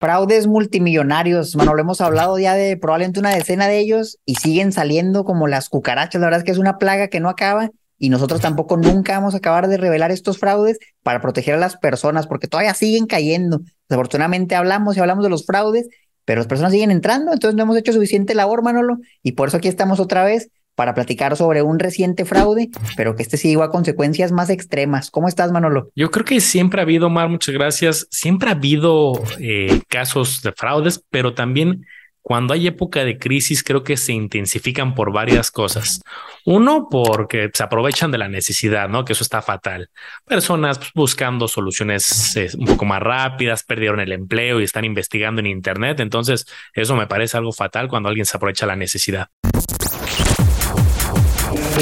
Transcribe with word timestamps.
Fraudes 0.00 0.46
multimillonarios, 0.46 1.54
mano, 1.56 1.74
lo 1.74 1.82
hemos 1.82 2.00
hablado 2.00 2.38
ya 2.38 2.54
de 2.54 2.78
probablemente 2.78 3.20
una 3.20 3.34
decena 3.34 3.68
de 3.68 3.80
ellos 3.80 4.18
y 4.24 4.36
siguen 4.36 4.72
saliendo 4.72 5.24
como 5.24 5.46
las 5.46 5.68
cucarachas. 5.68 6.18
La 6.22 6.26
verdad 6.28 6.40
es 6.40 6.44
que 6.44 6.52
es 6.52 6.58
una 6.58 6.78
plaga 6.78 7.08
que 7.08 7.20
no 7.20 7.28
acaba 7.28 7.68
y 7.98 8.08
nosotros 8.08 8.40
tampoco 8.40 8.78
nunca 8.78 9.12
vamos 9.18 9.34
a 9.34 9.36
acabar 9.36 9.68
de 9.68 9.76
revelar 9.76 10.10
estos 10.10 10.38
fraudes 10.38 10.78
para 11.02 11.20
proteger 11.20 11.56
a 11.56 11.58
las 11.58 11.76
personas 11.76 12.26
porque 12.26 12.48
todavía 12.48 12.72
siguen 12.72 13.04
cayendo. 13.04 13.60
Desafortunadamente 13.90 14.54
hablamos 14.54 14.96
y 14.96 15.00
hablamos 15.00 15.22
de 15.22 15.28
los 15.28 15.44
fraudes, 15.44 15.86
pero 16.24 16.38
las 16.38 16.46
personas 16.46 16.72
siguen 16.72 16.90
entrando, 16.90 17.34
entonces 17.34 17.54
no 17.54 17.64
hemos 17.64 17.76
hecho 17.76 17.92
suficiente 17.92 18.34
labor, 18.34 18.62
Manolo, 18.62 18.96
y 19.22 19.32
por 19.32 19.48
eso 19.48 19.58
aquí 19.58 19.68
estamos 19.68 20.00
otra 20.00 20.24
vez 20.24 20.48
para 20.80 20.94
platicar 20.94 21.36
sobre 21.36 21.60
un 21.60 21.78
reciente 21.78 22.24
fraude, 22.24 22.70
pero 22.96 23.14
que 23.14 23.22
este 23.22 23.36
sí 23.36 23.54
a 23.60 23.68
consecuencias 23.68 24.32
más 24.32 24.48
extremas. 24.48 25.10
¿Cómo 25.10 25.28
estás, 25.28 25.52
Manolo? 25.52 25.90
Yo 25.94 26.10
creo 26.10 26.24
que 26.24 26.40
siempre 26.40 26.80
ha 26.80 26.84
habido, 26.84 27.10
Mar, 27.10 27.28
muchas 27.28 27.54
gracias. 27.54 28.06
Siempre 28.10 28.48
ha 28.48 28.52
habido 28.52 29.12
eh, 29.38 29.82
casos 29.88 30.40
de 30.40 30.52
fraudes, 30.52 31.04
pero 31.10 31.34
también 31.34 31.84
cuando 32.22 32.54
hay 32.54 32.66
época 32.66 33.04
de 33.04 33.18
crisis, 33.18 33.62
creo 33.62 33.84
que 33.84 33.98
se 33.98 34.14
intensifican 34.14 34.94
por 34.94 35.12
varias 35.12 35.50
cosas. 35.50 36.00
Uno, 36.46 36.88
porque 36.90 37.50
se 37.52 37.62
aprovechan 37.62 38.10
de 38.10 38.16
la 38.16 38.28
necesidad, 38.30 38.88
¿no? 38.88 39.04
Que 39.04 39.12
eso 39.12 39.22
está 39.22 39.42
fatal. 39.42 39.90
Personas 40.24 40.78
pues, 40.78 40.92
buscando 40.94 41.46
soluciones 41.46 42.34
eh, 42.36 42.48
un 42.58 42.64
poco 42.64 42.86
más 42.86 43.02
rápidas, 43.02 43.64
perdieron 43.64 44.00
el 44.00 44.12
empleo 44.12 44.62
y 44.62 44.64
están 44.64 44.86
investigando 44.86 45.40
en 45.40 45.46
Internet. 45.46 46.00
Entonces, 46.00 46.46
eso 46.72 46.96
me 46.96 47.06
parece 47.06 47.36
algo 47.36 47.52
fatal 47.52 47.88
cuando 47.88 48.08
alguien 48.08 48.24
se 48.24 48.38
aprovecha 48.38 48.64
la 48.64 48.76
necesidad. 48.76 49.28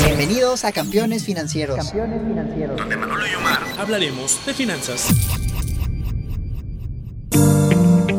Bienvenidos 0.04 0.64
a 0.64 0.70
Campeones 0.70 1.24
Financieros. 1.24 1.76
Campeones 1.76 2.20
Financieros. 2.22 2.76
Donde 2.76 2.96
Manolo 2.96 3.26
y 3.26 3.34
Omar 3.34 3.58
hablaremos 3.78 4.40
de 4.46 4.54
finanzas. 4.54 5.08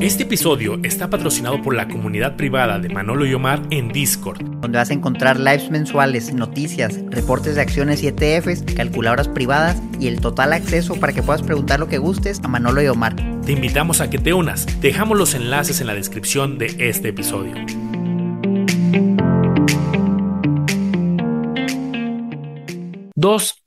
Este 0.02 0.23
episodio 0.23 0.79
está 0.83 1.09
patrocinado 1.09 1.61
por 1.61 1.75
la 1.75 1.88
comunidad 1.88 2.35
privada 2.35 2.79
de 2.79 2.89
Manolo 2.89 3.25
y 3.25 3.33
Omar 3.33 3.61
en 3.69 3.89
Discord, 3.89 4.41
donde 4.59 4.77
vas 4.77 4.89
a 4.89 4.94
encontrar 4.94 5.39
lives 5.39 5.69
mensuales, 5.69 6.33
noticias, 6.33 6.99
reportes 7.09 7.55
de 7.55 7.61
acciones 7.61 8.03
y 8.03 8.08
ETFs, 8.08 8.64
calculadoras 8.75 9.30
privadas 9.30 9.81
y 9.99 10.08
el 10.08 10.19
total 10.19 10.53
acceso 10.53 10.95
para 10.95 11.14
que 11.14 11.23
puedas 11.23 11.41
preguntar 11.43 11.80
lo 11.80 11.88
que 11.88 11.97
gustes 11.97 12.41
a 12.43 12.47
Manolo 12.49 12.81
y 12.81 12.88
Omar. 12.88 13.16
Te 13.45 13.53
invitamos 13.53 14.02
a 14.02 14.09
que 14.09 14.17
te 14.17 14.33
unas. 14.33 14.67
Dejamos 14.81 15.17
los 15.17 15.33
enlaces 15.33 15.80
en 15.80 15.88
la 15.88 15.95
descripción 15.95 16.58
de 16.58 16.75
este 16.80 17.09
episodio. 17.09 17.53
Dos, 23.20 23.62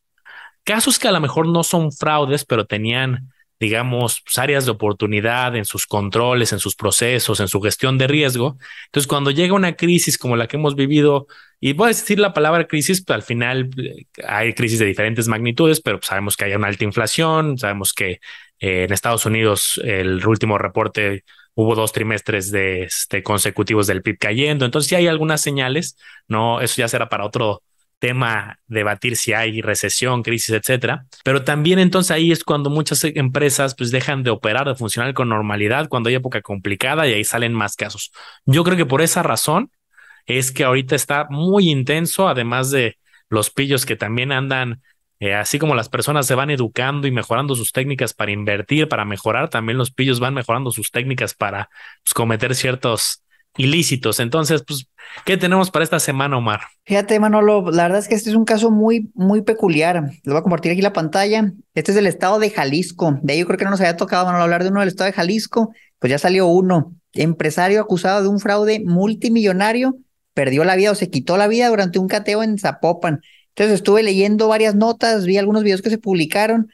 casos 0.65 0.99
que 0.99 1.09
a 1.09 1.13
lo 1.13 1.21
mejor 1.21 1.47
no 1.47 1.63
son 1.63 1.93
fraudes, 1.93 2.47
pero 2.47 2.65
tenían, 2.65 3.31
digamos, 3.61 4.23
pues, 4.25 4.39
áreas 4.39 4.65
de 4.65 4.71
oportunidad 4.71 5.55
en 5.57 5.67
sus 5.67 5.87
controles, 5.87 6.55
en 6.55 6.59
sus 6.59 6.75
procesos, 6.75 7.39
en 7.39 7.49
su 7.49 7.61
gestión 7.61 7.99
de 7.99 8.07
riesgo. 8.07 8.57
Entonces, 8.87 9.07
cuando 9.07 9.31
llega 9.31 9.55
una 9.55 9.77
crisis 9.77 10.17
como 10.17 10.37
la 10.37 10.47
que 10.49 10.57
hemos 10.57 10.75
vivido, 10.75 11.27
y 11.61 11.75
voy 11.75 11.87
a 11.87 11.89
decir 11.89 12.19
la 12.19 12.33
palabra 12.33 12.67
crisis, 12.67 13.05
pues 13.05 13.15
al 13.15 13.23
final 13.23 13.69
eh, 13.77 14.07
hay 14.27 14.55
crisis 14.55 14.79
de 14.79 14.87
diferentes 14.87 15.29
magnitudes, 15.29 15.83
pero 15.83 15.99
pues, 15.99 16.09
sabemos 16.09 16.37
que 16.37 16.47
hay 16.47 16.55
una 16.55 16.69
alta 16.69 16.85
inflación, 16.85 17.59
sabemos 17.59 17.93
que 17.93 18.21
eh, 18.59 18.85
en 18.85 18.93
Estados 18.93 19.27
Unidos 19.27 19.79
el 19.85 20.27
último 20.27 20.57
reporte 20.57 21.25
hubo 21.55 21.75
dos 21.75 21.93
trimestres 21.93 22.51
de, 22.51 22.85
este, 22.85 23.23
consecutivos 23.23 23.87
del 23.87 24.03
PIB 24.03 24.19
cayendo. 24.19 24.65
Entonces, 24.65 24.89
sí 24.89 24.95
hay 24.95 25.09
algunas 25.09 25.43
señales, 25.43 25.99
no, 26.27 26.63
eso 26.63 26.77
ya 26.79 26.89
será 26.89 27.11
para 27.11 27.27
otro 27.27 27.63
tema 28.03 28.59
debatir 28.67 29.17
si 29.17 29.33
hay 29.33 29.63
recesión, 29.63 30.25
crisis, 30.25 30.51
etcétera. 30.51 31.07
Pero 31.23 31.45
también 31.45 31.79
entonces 31.79 32.11
ahí 32.11 32.33
es 32.33 32.43
cuando 32.43 32.69
muchas 32.69 33.05
empresas 33.05 33.77
pues 33.77 33.93
dejan 33.93 34.25
de 34.25 34.31
operar, 34.31 34.67
de 34.67 34.75
funcionar 34.75 35.15
con 35.15 35.29
normalidad 35.29 35.89
cuando 35.89 36.09
hay 36.09 36.17
época 36.17 36.43
complicada 36.43 37.07
y 37.07 37.13
ahí 37.13 37.23
salen 37.23 37.53
más 37.53 37.77
casos. 37.77 38.11
Yo 38.45 38.65
creo 38.65 38.77
que 38.77 38.87
por 38.87 39.03
esa 39.03 39.23
razón 39.23 39.71
es 40.27 40.51
que 40.51 40.65
ahorita 40.65 40.97
está 40.97 41.29
muy 41.31 41.71
intenso, 41.71 42.27
además 42.27 42.73
de 42.73 42.99
los 43.29 43.51
pillos 43.51 43.87
que 43.87 43.95
también 43.95 44.33
andan, 44.33 44.83
eh, 45.21 45.35
así 45.35 45.61
como 45.61 45.77
las 45.77 45.89
personas 45.89 46.27
se 46.27 46.35
van 46.35 46.51
educando 46.51 47.07
y 47.07 47.13
mejorando 47.13 47.55
sus 47.55 47.71
técnicas 47.71 48.15
para 48.15 48.33
invertir, 48.33 48.89
para 48.89 49.05
mejorar, 49.05 49.49
también 49.49 49.79
los 49.79 49.93
pillos 49.93 50.19
van 50.19 50.35
mejorando 50.35 50.73
sus 50.73 50.91
técnicas 50.91 51.35
para 51.35 51.71
pues, 52.03 52.15
cometer 52.15 52.57
ciertos 52.57 53.23
ilícitos. 53.57 54.21
Entonces, 54.21 54.63
pues, 54.67 54.87
¿qué 55.25 55.37
tenemos 55.37 55.71
para 55.71 55.85
esta 55.85 56.01
semana, 56.01 56.37
Omar? 56.37 56.61
Fíjate, 56.85 57.19
Manolo, 57.21 57.71
la 57.71 57.85
verdad 57.85 57.99
es 57.99 58.09
que 58.09 58.15
este 58.15 58.31
es 58.31 58.37
un 58.37 58.45
caso 58.45 58.71
muy, 58.71 59.11
muy 59.15 59.43
peculiar. 59.43 60.03
Le 60.23 60.33
voy 60.33 60.39
a 60.39 60.43
compartir 60.43 60.73
aquí 60.73 60.83
la 60.83 60.93
pantalla. 60.93 61.53
Este 61.75 61.93
es 61.93 61.95
del 61.95 62.07
estado 62.07 62.39
de 62.39 62.51
Jalisco. 62.51 63.19
De 63.23 63.35
ahí 63.35 63.41
yo 63.41 63.47
creo 63.47 63.59
que 63.59 63.65
no 63.65 63.71
nos 63.71 63.81
había 63.81 63.97
tocado, 63.97 64.25
Manolo, 64.25 64.45
hablar 64.45 64.63
de 64.63 64.71
uno 64.71 64.81
del 64.81 64.89
estado 64.89 65.07
de 65.07 65.15
Jalisco. 65.15 65.73
Pues 65.99 66.11
ya 66.11 66.19
salió 66.19 66.47
uno. 66.47 66.95
Empresario 67.13 67.81
acusado 67.81 68.23
de 68.23 68.29
un 68.29 68.41
fraude 68.41 68.83
multimillonario, 68.85 69.99
perdió 70.35 70.65
la 70.65 70.77
vida 70.77 70.91
o 70.91 70.95
se 70.95 71.11
quitó 71.11 71.37
la 71.37 71.47
vida 71.47 71.69
durante 71.69 71.99
un 71.99 72.09
cateo 72.09 72.43
en 72.43 72.59
Zapopan. 72.59 73.21
Entonces 73.51 73.75
estuve 73.75 74.03
leyendo 74.03 74.49
varias 74.49 74.75
notas, 74.75 75.27
vi 75.27 75.37
algunos 75.37 75.63
videos 75.63 75.83
que 75.83 75.91
se 75.91 75.99
publicaron 75.99 76.71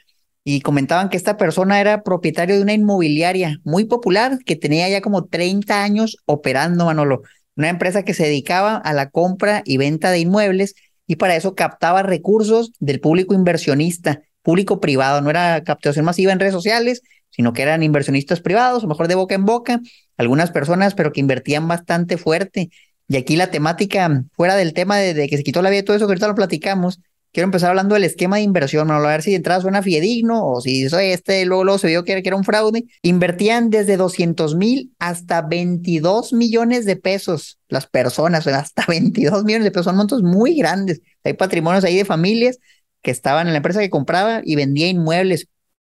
y 0.50 0.62
comentaban 0.62 1.10
que 1.10 1.18
esta 1.18 1.36
persona 1.36 1.78
era 1.78 2.02
propietario 2.02 2.56
de 2.56 2.62
una 2.62 2.72
inmobiliaria 2.72 3.60
muy 3.64 3.84
popular 3.84 4.38
que 4.46 4.56
tenía 4.56 4.88
ya 4.88 5.02
como 5.02 5.26
30 5.26 5.82
años 5.82 6.16
operando, 6.24 6.86
Manolo, 6.86 7.20
una 7.54 7.68
empresa 7.68 8.02
que 8.02 8.14
se 8.14 8.22
dedicaba 8.22 8.76
a 8.76 8.94
la 8.94 9.10
compra 9.10 9.60
y 9.66 9.76
venta 9.76 10.10
de 10.10 10.20
inmuebles 10.20 10.74
y 11.06 11.16
para 11.16 11.36
eso 11.36 11.54
captaba 11.54 12.02
recursos 12.02 12.72
del 12.78 12.98
público 12.98 13.34
inversionista, 13.34 14.22
público 14.40 14.80
privado, 14.80 15.20
no 15.20 15.28
era 15.28 15.62
captación 15.64 16.06
masiva 16.06 16.32
en 16.32 16.40
redes 16.40 16.54
sociales, 16.54 17.02
sino 17.28 17.52
que 17.52 17.60
eran 17.60 17.82
inversionistas 17.82 18.40
privados, 18.40 18.82
o 18.82 18.88
mejor 18.88 19.06
de 19.06 19.16
boca 19.16 19.34
en 19.34 19.44
boca, 19.44 19.80
algunas 20.16 20.50
personas, 20.50 20.94
pero 20.94 21.12
que 21.12 21.20
invertían 21.20 21.68
bastante 21.68 22.16
fuerte. 22.16 22.70
Y 23.06 23.18
aquí 23.18 23.36
la 23.36 23.50
temática, 23.50 24.24
fuera 24.32 24.56
del 24.56 24.72
tema 24.72 24.96
de, 24.96 25.28
que 25.28 25.36
se 25.36 25.44
quitó 25.44 25.60
la 25.60 25.68
vida 25.68 25.80
y 25.80 25.84
todo 25.84 25.94
eso 25.94 26.06
que 26.06 26.12
ahorita 26.12 26.28
lo 26.28 26.34
platicamos, 26.34 27.00
quiero 27.32 27.46
empezar 27.46 27.70
hablando 27.70 27.94
del 27.94 28.04
esquema 28.04 28.36
de 28.36 28.42
inversión, 28.42 28.90
a 28.90 28.98
ver 28.98 29.22
si 29.22 29.30
de 29.30 29.36
entrada 29.36 29.60
suena 29.60 29.82
fidedigno 29.82 30.46
o 30.46 30.60
si 30.60 30.84
eso 30.84 30.98
este, 30.98 31.44
luego, 31.44 31.64
luego 31.64 31.78
se 31.78 31.88
vio 31.88 32.04
que, 32.04 32.12
era 32.12 32.36
un 32.36 32.44
fraude. 32.44 32.84
Invertían 33.02 33.70
desde 33.70 33.96
200 33.96 34.54
mil 34.54 34.92
hasta 34.98 35.42
22 35.42 36.32
millones 36.32 36.84
de 36.84 36.96
pesos 36.96 37.58
las 37.68 37.86
personas, 37.86 38.46
hasta 38.46 38.84
22 38.88 39.44
millones 39.44 39.64
de 39.64 39.70
pesos, 39.70 39.86
son 39.86 39.96
montos 39.96 40.22
muy 40.22 40.56
grandes. 40.56 41.00
Hay 41.24 41.34
patrimonios 41.34 41.84
ahí 41.84 41.96
de 41.96 42.04
familias 42.04 42.58
que 43.02 43.10
estaban 43.10 43.46
en 43.46 43.52
la 43.52 43.58
empresa 43.58 43.80
que 43.80 43.90
compraba 43.90 44.42
y 44.44 44.56
vendía 44.56 44.88
inmuebles 44.88 45.48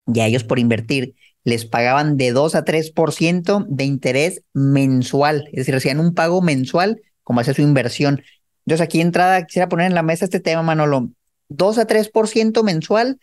y 0.06 0.20
a 0.20 0.26
ellos 0.26 0.44
por 0.44 0.58
invertir 0.58 1.14
les 1.44 1.66
pagaban 1.66 2.16
de 2.16 2.32
2 2.32 2.54
a 2.54 2.64
3% 2.64 3.66
de 3.68 3.84
interés 3.84 4.42
mensual, 4.54 5.46
es 5.48 5.56
decir, 5.56 5.74
hacían 5.74 6.00
un 6.00 6.14
pago 6.14 6.40
mensual 6.40 7.02
como 7.22 7.40
hace 7.40 7.54
su 7.54 7.62
inversión. 7.62 8.22
Entonces 8.64 8.84
aquí 8.84 9.00
entrada 9.00 9.44
quisiera 9.44 9.68
poner 9.68 9.86
en 9.86 9.94
la 9.94 10.02
mesa 10.02 10.24
este 10.24 10.40
tema, 10.40 10.62
Manolo. 10.62 11.10
2 11.56 11.78
a 11.78 11.86
3% 11.86 12.62
mensual 12.62 13.18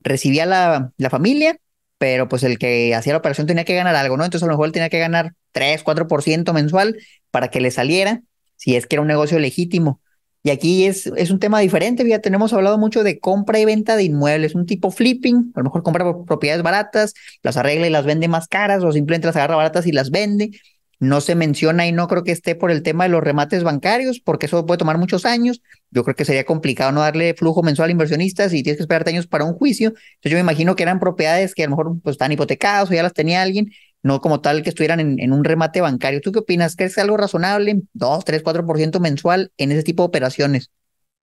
recibía 0.00 0.46
la, 0.46 0.92
la 0.96 1.10
familia, 1.10 1.58
pero 1.98 2.28
pues 2.28 2.42
el 2.42 2.58
que 2.58 2.94
hacía 2.94 3.12
la 3.12 3.18
operación 3.18 3.46
tenía 3.46 3.64
que 3.64 3.74
ganar 3.74 3.94
algo, 3.96 4.16
¿no? 4.16 4.24
Entonces 4.24 4.44
a 4.44 4.46
lo 4.46 4.52
mejor 4.52 4.66
él 4.66 4.72
tenía 4.72 4.88
que 4.88 4.98
ganar 4.98 5.34
3, 5.52 5.84
4% 5.84 6.52
mensual 6.52 6.96
para 7.30 7.48
que 7.48 7.60
le 7.60 7.70
saliera, 7.70 8.22
si 8.56 8.76
es 8.76 8.86
que 8.86 8.96
era 8.96 9.02
un 9.02 9.08
negocio 9.08 9.38
legítimo. 9.38 10.00
Y 10.42 10.50
aquí 10.50 10.86
es, 10.86 11.06
es 11.06 11.30
un 11.30 11.38
tema 11.38 11.60
diferente, 11.60 12.08
ya 12.08 12.20
tenemos 12.20 12.54
hablado 12.54 12.78
mucho 12.78 13.02
de 13.02 13.20
compra 13.20 13.58
y 13.58 13.66
venta 13.66 13.96
de 13.96 14.04
inmuebles, 14.04 14.54
un 14.54 14.64
tipo 14.64 14.90
flipping, 14.90 15.52
a 15.54 15.60
lo 15.60 15.64
mejor 15.64 15.82
compra 15.82 16.24
propiedades 16.24 16.62
baratas, 16.62 17.12
las 17.42 17.58
arregla 17.58 17.86
y 17.86 17.90
las 17.90 18.06
vende 18.06 18.26
más 18.26 18.48
caras, 18.48 18.82
o 18.82 18.90
simplemente 18.90 19.26
las 19.26 19.36
agarra 19.36 19.56
baratas 19.56 19.86
y 19.86 19.92
las 19.92 20.10
vende. 20.10 20.50
No 21.00 21.20
se 21.22 21.34
menciona 21.34 21.86
y 21.86 21.92
no 21.92 22.06
creo 22.08 22.24
que 22.24 22.32
esté 22.32 22.54
por 22.54 22.70
el 22.70 22.82
tema 22.82 23.04
de 23.04 23.10
los 23.10 23.22
remates 23.22 23.64
bancarios, 23.64 24.20
porque 24.20 24.46
eso 24.46 24.66
puede 24.66 24.78
tomar 24.78 24.98
muchos 24.98 25.24
años. 25.24 25.62
Yo 25.90 26.04
creo 26.04 26.14
que 26.14 26.24
sería 26.26 26.44
complicado 26.44 26.92
no 26.92 27.00
darle 27.00 27.34
flujo 27.34 27.62
mensual 27.62 27.88
a 27.88 27.92
inversionistas 27.92 28.52
y 28.52 28.62
tienes 28.62 28.76
que 28.78 28.82
esperar 28.82 29.08
años 29.08 29.26
para 29.26 29.44
un 29.44 29.54
juicio. 29.54 29.88
Entonces 29.88 30.32
yo 30.32 30.36
me 30.36 30.40
imagino 30.40 30.76
que 30.76 30.82
eran 30.82 31.00
propiedades 31.00 31.54
que 31.54 31.64
a 31.64 31.66
lo 31.66 31.70
mejor 31.70 32.00
pues, 32.02 32.18
hipotecadas 32.30 32.90
o 32.90 32.94
ya 32.94 33.02
las 33.02 33.14
tenía 33.14 33.42
alguien, 33.42 33.70
no 34.02 34.20
como 34.20 34.40
tal 34.42 34.62
que 34.62 34.68
estuvieran 34.68 35.00
en, 35.00 35.18
en 35.20 35.32
un 35.32 35.42
remate 35.44 35.80
bancario. 35.80 36.20
¿Tú 36.20 36.32
qué 36.32 36.40
opinas? 36.40 36.76
¿Crees 36.76 36.94
que 36.94 37.00
es 37.00 37.04
algo 37.04 37.16
razonable? 37.16 37.82
¿2, 37.94 38.24
3, 38.24 38.42
4% 38.42 39.00
mensual 39.00 39.52
en 39.56 39.72
ese 39.72 39.82
tipo 39.82 40.02
de 40.02 40.08
operaciones? 40.08 40.70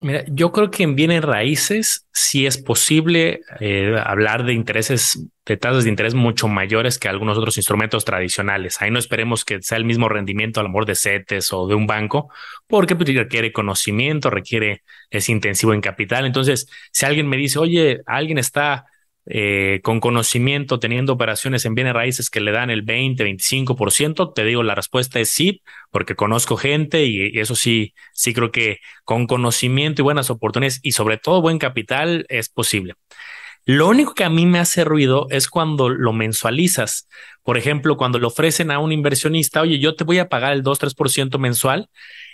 Mira, 0.00 0.25
yo 0.28 0.52
creo 0.52 0.70
que 0.70 0.82
en 0.82 0.94
bienes 0.94 1.25
raíces 1.25 2.06
sí 2.12 2.46
es 2.46 2.58
posible 2.58 3.40
eh, 3.60 3.96
hablar 4.04 4.44
de 4.44 4.52
intereses, 4.52 5.26
de 5.46 5.56
tasas 5.56 5.84
de 5.84 5.90
interés 5.90 6.14
mucho 6.14 6.48
mayores 6.48 6.98
que 6.98 7.08
algunos 7.08 7.38
otros 7.38 7.56
instrumentos 7.56 8.04
tradicionales. 8.04 8.81
Ahí 8.82 8.90
no 8.90 8.98
esperemos 8.98 9.44
que 9.44 9.62
sea 9.62 9.78
el 9.78 9.87
mismo 9.87 10.10
rendimiento 10.10 10.60
a 10.60 10.62
lo 10.64 10.69
mejor 10.69 10.84
de 10.84 10.96
CETES 10.96 11.50
o 11.54 11.66
de 11.66 11.75
un 11.75 11.87
banco, 11.87 12.31
porque 12.66 12.94
pues, 12.94 13.12
requiere 13.14 13.52
conocimiento, 13.52 14.28
requiere, 14.28 14.82
es 15.10 15.31
intensivo 15.31 15.72
en 15.72 15.81
capital. 15.81 16.26
Entonces, 16.26 16.69
si 16.92 17.06
alguien 17.06 17.26
me 17.26 17.38
dice, 17.38 17.58
oye, 17.58 18.02
alguien 18.06 18.37
está 18.37 18.84
eh, 19.26 19.81
con 19.82 19.99
conocimiento, 19.99 20.78
teniendo 20.78 21.12
operaciones 21.12 21.64
en 21.64 21.75
bienes 21.75 21.94
raíces 21.94 22.31
que 22.31 22.40
le 22.40 22.52
dan 22.52 22.70
el 22.70 22.82
20, 22.82 23.25
25%, 23.25 24.32
te 24.32 24.44
digo, 24.44 24.62
la 24.62 24.76
respuesta 24.76 25.19
es 25.19 25.31
sí, 25.31 25.62
porque 25.90 26.14
conozco 26.14 26.56
gente 26.56 27.05
y, 27.05 27.38
eso 27.38 27.56
sí, 27.56 27.93
sí 28.12 28.32
creo 28.32 28.52
que 28.52 28.78
con 29.05 29.26
conocimiento 29.26 30.02
y 30.02 30.05
buenas 30.05 30.31
oportunidades 30.31 30.78
y 30.82 30.93
sobre 30.93 31.19
todo 31.19 31.43
buen 31.43 31.58
capital 31.58 32.25
es 32.28 32.49
posible. 32.49 32.94
Lo 33.64 33.88
único 33.88 34.14
que 34.14 34.23
a 34.23 34.31
mí 34.31 34.46
me 34.46 34.61
hace 34.61 34.84
ruido 34.84 35.26
es 35.31 35.49
cuando 35.49 35.88
lo 35.88 36.12
mensualizas. 36.12 37.08
Por 37.43 37.58
ejemplo, 37.58 37.96
cuando 37.96 38.20
le 38.20 38.26
ofrecen 38.26 38.70
a 38.70 38.78
un 38.78 38.93
inversionista, 38.93 39.61
oye, 39.61 39.81
yo 39.81 39.96
te 39.96 40.05
voy 40.05 40.20
a 40.20 40.28
pagar 40.28 40.52
el 40.52 40.62
2-3% 40.62 41.37
mensual. 41.40 41.90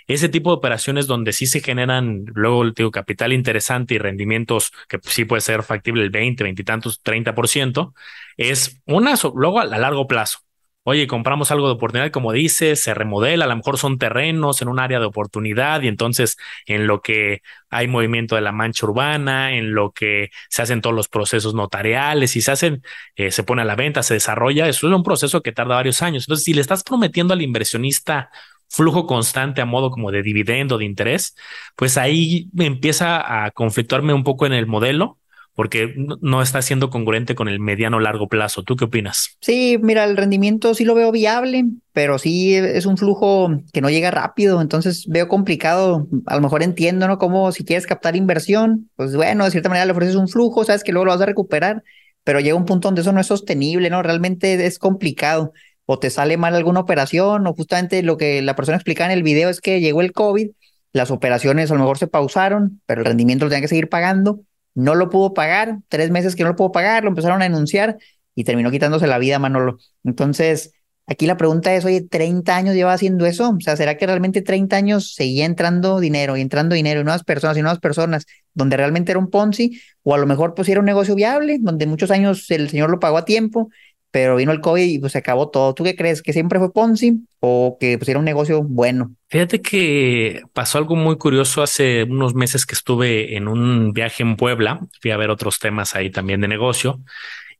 Ese 0.07 0.29
tipo 0.29 0.51
de 0.51 0.57
operaciones 0.57 1.07
donde 1.07 1.33
sí 1.33 1.45
se 1.47 1.61
generan 1.61 2.25
luego 2.33 2.69
digo, 2.71 2.91
capital 2.91 3.33
interesante 3.33 3.95
y 3.95 3.97
rendimientos 3.97 4.71
que 4.87 4.99
sí 5.03 5.25
puede 5.25 5.41
ser 5.41 5.63
factible 5.63 6.03
el 6.03 6.09
20, 6.09 6.43
20 6.43 6.61
y 6.61 6.65
tantos, 6.65 7.01
30%, 7.03 7.93
es 8.37 8.81
una, 8.85 9.15
luego 9.33 9.59
a 9.59 9.65
largo 9.65 10.07
plazo 10.07 10.39
oye, 10.83 11.07
compramos 11.07 11.51
algo 11.51 11.67
de 11.67 11.73
oportunidad, 11.73 12.11
como 12.11 12.31
dices, 12.33 12.81
se 12.81 12.93
remodela, 12.93 13.45
a 13.45 13.47
lo 13.47 13.55
mejor 13.55 13.77
son 13.77 13.97
terrenos 13.97 14.61
en 14.61 14.67
un 14.67 14.79
área 14.79 14.99
de 14.99 15.05
oportunidad 15.05 15.81
y 15.81 15.87
entonces 15.87 16.37
en 16.65 16.87
lo 16.87 17.01
que 17.01 17.41
hay 17.69 17.87
movimiento 17.87 18.35
de 18.35 18.41
la 18.41 18.51
mancha 18.51 18.85
urbana, 18.85 19.53
en 19.53 19.73
lo 19.73 19.91
que 19.91 20.29
se 20.49 20.61
hacen 20.61 20.81
todos 20.81 20.95
los 20.95 21.07
procesos 21.07 21.53
notariales 21.53 22.35
y 22.35 22.41
se 22.41 22.51
hacen, 22.51 22.83
eh, 23.15 23.31
se 23.31 23.43
pone 23.43 23.61
a 23.61 23.65
la 23.65 23.75
venta, 23.75 24.03
se 24.03 24.15
desarrolla, 24.15 24.67
eso 24.67 24.87
es 24.87 24.93
un 24.93 25.03
proceso 25.03 25.41
que 25.41 25.53
tarda 25.53 25.75
varios 25.75 26.01
años. 26.01 26.25
Entonces, 26.25 26.43
si 26.45 26.53
le 26.53 26.61
estás 26.61 26.83
prometiendo 26.83 27.33
al 27.33 27.41
inversionista 27.41 28.29
flujo 28.73 29.05
constante 29.05 29.61
a 29.61 29.65
modo 29.65 29.91
como 29.91 30.11
de 30.11 30.23
dividendo, 30.23 30.79
de 30.79 30.85
interés, 30.85 31.35
pues 31.75 31.97
ahí 31.97 32.49
empieza 32.57 33.45
a 33.45 33.51
conflictuarme 33.51 34.13
un 34.13 34.23
poco 34.23 34.47
en 34.47 34.53
el 34.53 34.65
modelo 34.65 35.19
porque 35.55 35.93
no 35.95 36.41
está 36.41 36.63
siendo 36.63 36.89
congruente 36.89 37.35
con 37.35 37.47
el 37.47 37.59
mediano 37.59 37.99
largo 37.99 38.27
plazo. 38.27 38.63
¿Tú 38.63 38.75
qué 38.75 38.85
opinas? 38.85 39.37
Sí, 39.39 39.77
mira, 39.79 40.03
el 40.03 40.17
rendimiento 40.17 40.73
sí 40.73 40.83
lo 40.83 40.95
veo 40.95 41.11
viable, 41.11 41.65
pero 41.91 42.17
sí 42.17 42.55
es 42.55 42.87
un 42.87 42.97
flujo 42.97 43.51
que 43.71 43.81
no 43.81 43.91
llega 43.91 44.09
rápido, 44.09 44.61
entonces 44.61 45.05
veo 45.07 45.27
complicado. 45.27 46.07
A 46.25 46.35
lo 46.35 46.41
mejor 46.41 46.63
entiendo, 46.63 47.07
¿no? 47.07 47.19
Como 47.19 47.51
si 47.51 47.63
quieres 47.63 47.85
captar 47.85 48.15
inversión, 48.15 48.89
pues 48.95 49.15
bueno, 49.15 49.45
de 49.45 49.51
cierta 49.51 49.69
manera 49.69 49.85
le 49.85 49.91
ofreces 49.91 50.15
un 50.15 50.27
flujo, 50.27 50.63
sabes 50.63 50.83
que 50.83 50.91
luego 50.91 51.05
lo 51.05 51.11
vas 51.11 51.21
a 51.21 51.27
recuperar, 51.27 51.83
pero 52.23 52.39
llega 52.39 52.55
un 52.55 52.65
punto 52.65 52.87
donde 52.87 53.01
eso 53.01 53.11
no 53.11 53.19
es 53.19 53.27
sostenible, 53.27 53.91
¿no? 53.91 54.01
Realmente 54.01 54.65
es 54.65 54.79
complicado. 54.79 55.53
O 55.85 55.99
te 55.99 56.09
sale 56.09 56.37
mal 56.37 56.55
alguna 56.55 56.79
operación, 56.79 57.45
o 57.47 57.53
justamente 57.53 58.03
lo 58.03 58.17
que 58.17 58.41
la 58.41 58.55
persona 58.55 58.77
explicaba 58.77 59.11
en 59.11 59.17
el 59.17 59.23
video 59.23 59.49
es 59.49 59.61
que 59.61 59.81
llegó 59.81 60.01
el 60.01 60.13
COVID, 60.13 60.51
las 60.93 61.11
operaciones 61.11 61.71
a 61.71 61.73
lo 61.73 61.79
mejor 61.81 61.97
se 61.97 62.07
pausaron, 62.07 62.81
pero 62.85 63.01
el 63.01 63.07
rendimiento 63.07 63.45
lo 63.45 63.49
tenían 63.49 63.63
que 63.63 63.67
seguir 63.67 63.89
pagando 63.89 64.41
no 64.75 64.95
lo 64.95 65.09
pudo 65.09 65.33
pagar, 65.33 65.79
tres 65.87 66.09
meses 66.09 66.35
que 66.35 66.43
no 66.43 66.49
lo 66.49 66.55
pudo 66.55 66.71
pagar, 66.71 67.03
lo 67.03 67.09
empezaron 67.09 67.41
a 67.41 67.45
denunciar 67.45 67.97
y 68.35 68.43
terminó 68.43 68.71
quitándose 68.71 69.07
la 69.07 69.19
vida 69.19 69.39
Manolo. 69.39 69.77
Entonces, 70.03 70.71
aquí 71.05 71.27
la 71.27 71.37
pregunta 71.37 71.73
es, 71.75 71.85
oye, 71.85 72.01
30 72.01 72.55
años 72.55 72.75
lleva 72.75 72.93
haciendo 72.93 73.25
eso, 73.25 73.51
o 73.51 73.59
sea, 73.59 73.75
¿será 73.75 73.97
que 73.97 74.07
realmente 74.07 74.41
30 74.41 74.75
años 74.75 75.13
seguía 75.13 75.45
entrando 75.45 75.99
dinero 75.99 76.37
y 76.37 76.41
entrando 76.41 76.75
dinero 76.75 77.01
y 77.01 77.03
nuevas 77.03 77.23
personas 77.23 77.57
y 77.57 77.61
nuevas 77.61 77.79
personas, 77.79 78.25
donde 78.53 78.77
realmente 78.77 79.11
era 79.11 79.19
un 79.19 79.29
Ponzi, 79.29 79.79
o 80.01 80.15
a 80.15 80.17
lo 80.17 80.25
mejor 80.25 80.55
pues 80.55 80.67
era 80.69 80.79
un 80.79 80.85
negocio 80.85 81.15
viable, 81.15 81.57
donde 81.59 81.85
muchos 81.85 82.09
años 82.09 82.49
el 82.49 82.69
señor 82.69 82.89
lo 82.89 82.99
pagó 82.99 83.17
a 83.17 83.25
tiempo 83.25 83.69
pero 84.13 84.35
vino 84.35 84.51
el 84.51 84.61
COVID 84.61 84.83
y 84.83 84.99
pues 84.99 85.13
se 85.13 85.17
acabó 85.17 85.49
todo. 85.49 85.73
¿Tú 85.73 85.83
qué 85.83 85.95
crees? 85.95 86.21
¿Que 86.21 86.33
siempre 86.33 86.59
fue 86.59 86.71
Ponzi 86.71 87.25
o 87.39 87.77
que 87.79 87.97
pues 87.97 88.07
era 88.07 88.19
un 88.19 88.25
negocio 88.25 88.61
bueno? 88.61 89.15
Fíjate 89.27 89.59
que 89.59 90.43
pasó 90.53 90.77
algo 90.77 90.95
muy 90.95 91.17
curioso 91.17 91.63
hace 91.63 92.03
unos 92.03 92.35
meses 92.35 92.67
que 92.67 92.75
estuve 92.75 93.35
en 93.35 93.47
un 93.47 93.91
viaje 93.91 94.21
en 94.21 94.35
Puebla. 94.35 94.81
Fui 95.01 95.09
a 95.09 95.17
ver 95.17 95.31
otros 95.31 95.57
temas 95.57 95.95
ahí 95.95 96.11
también 96.11 96.41
de 96.41 96.47
negocio 96.47 96.99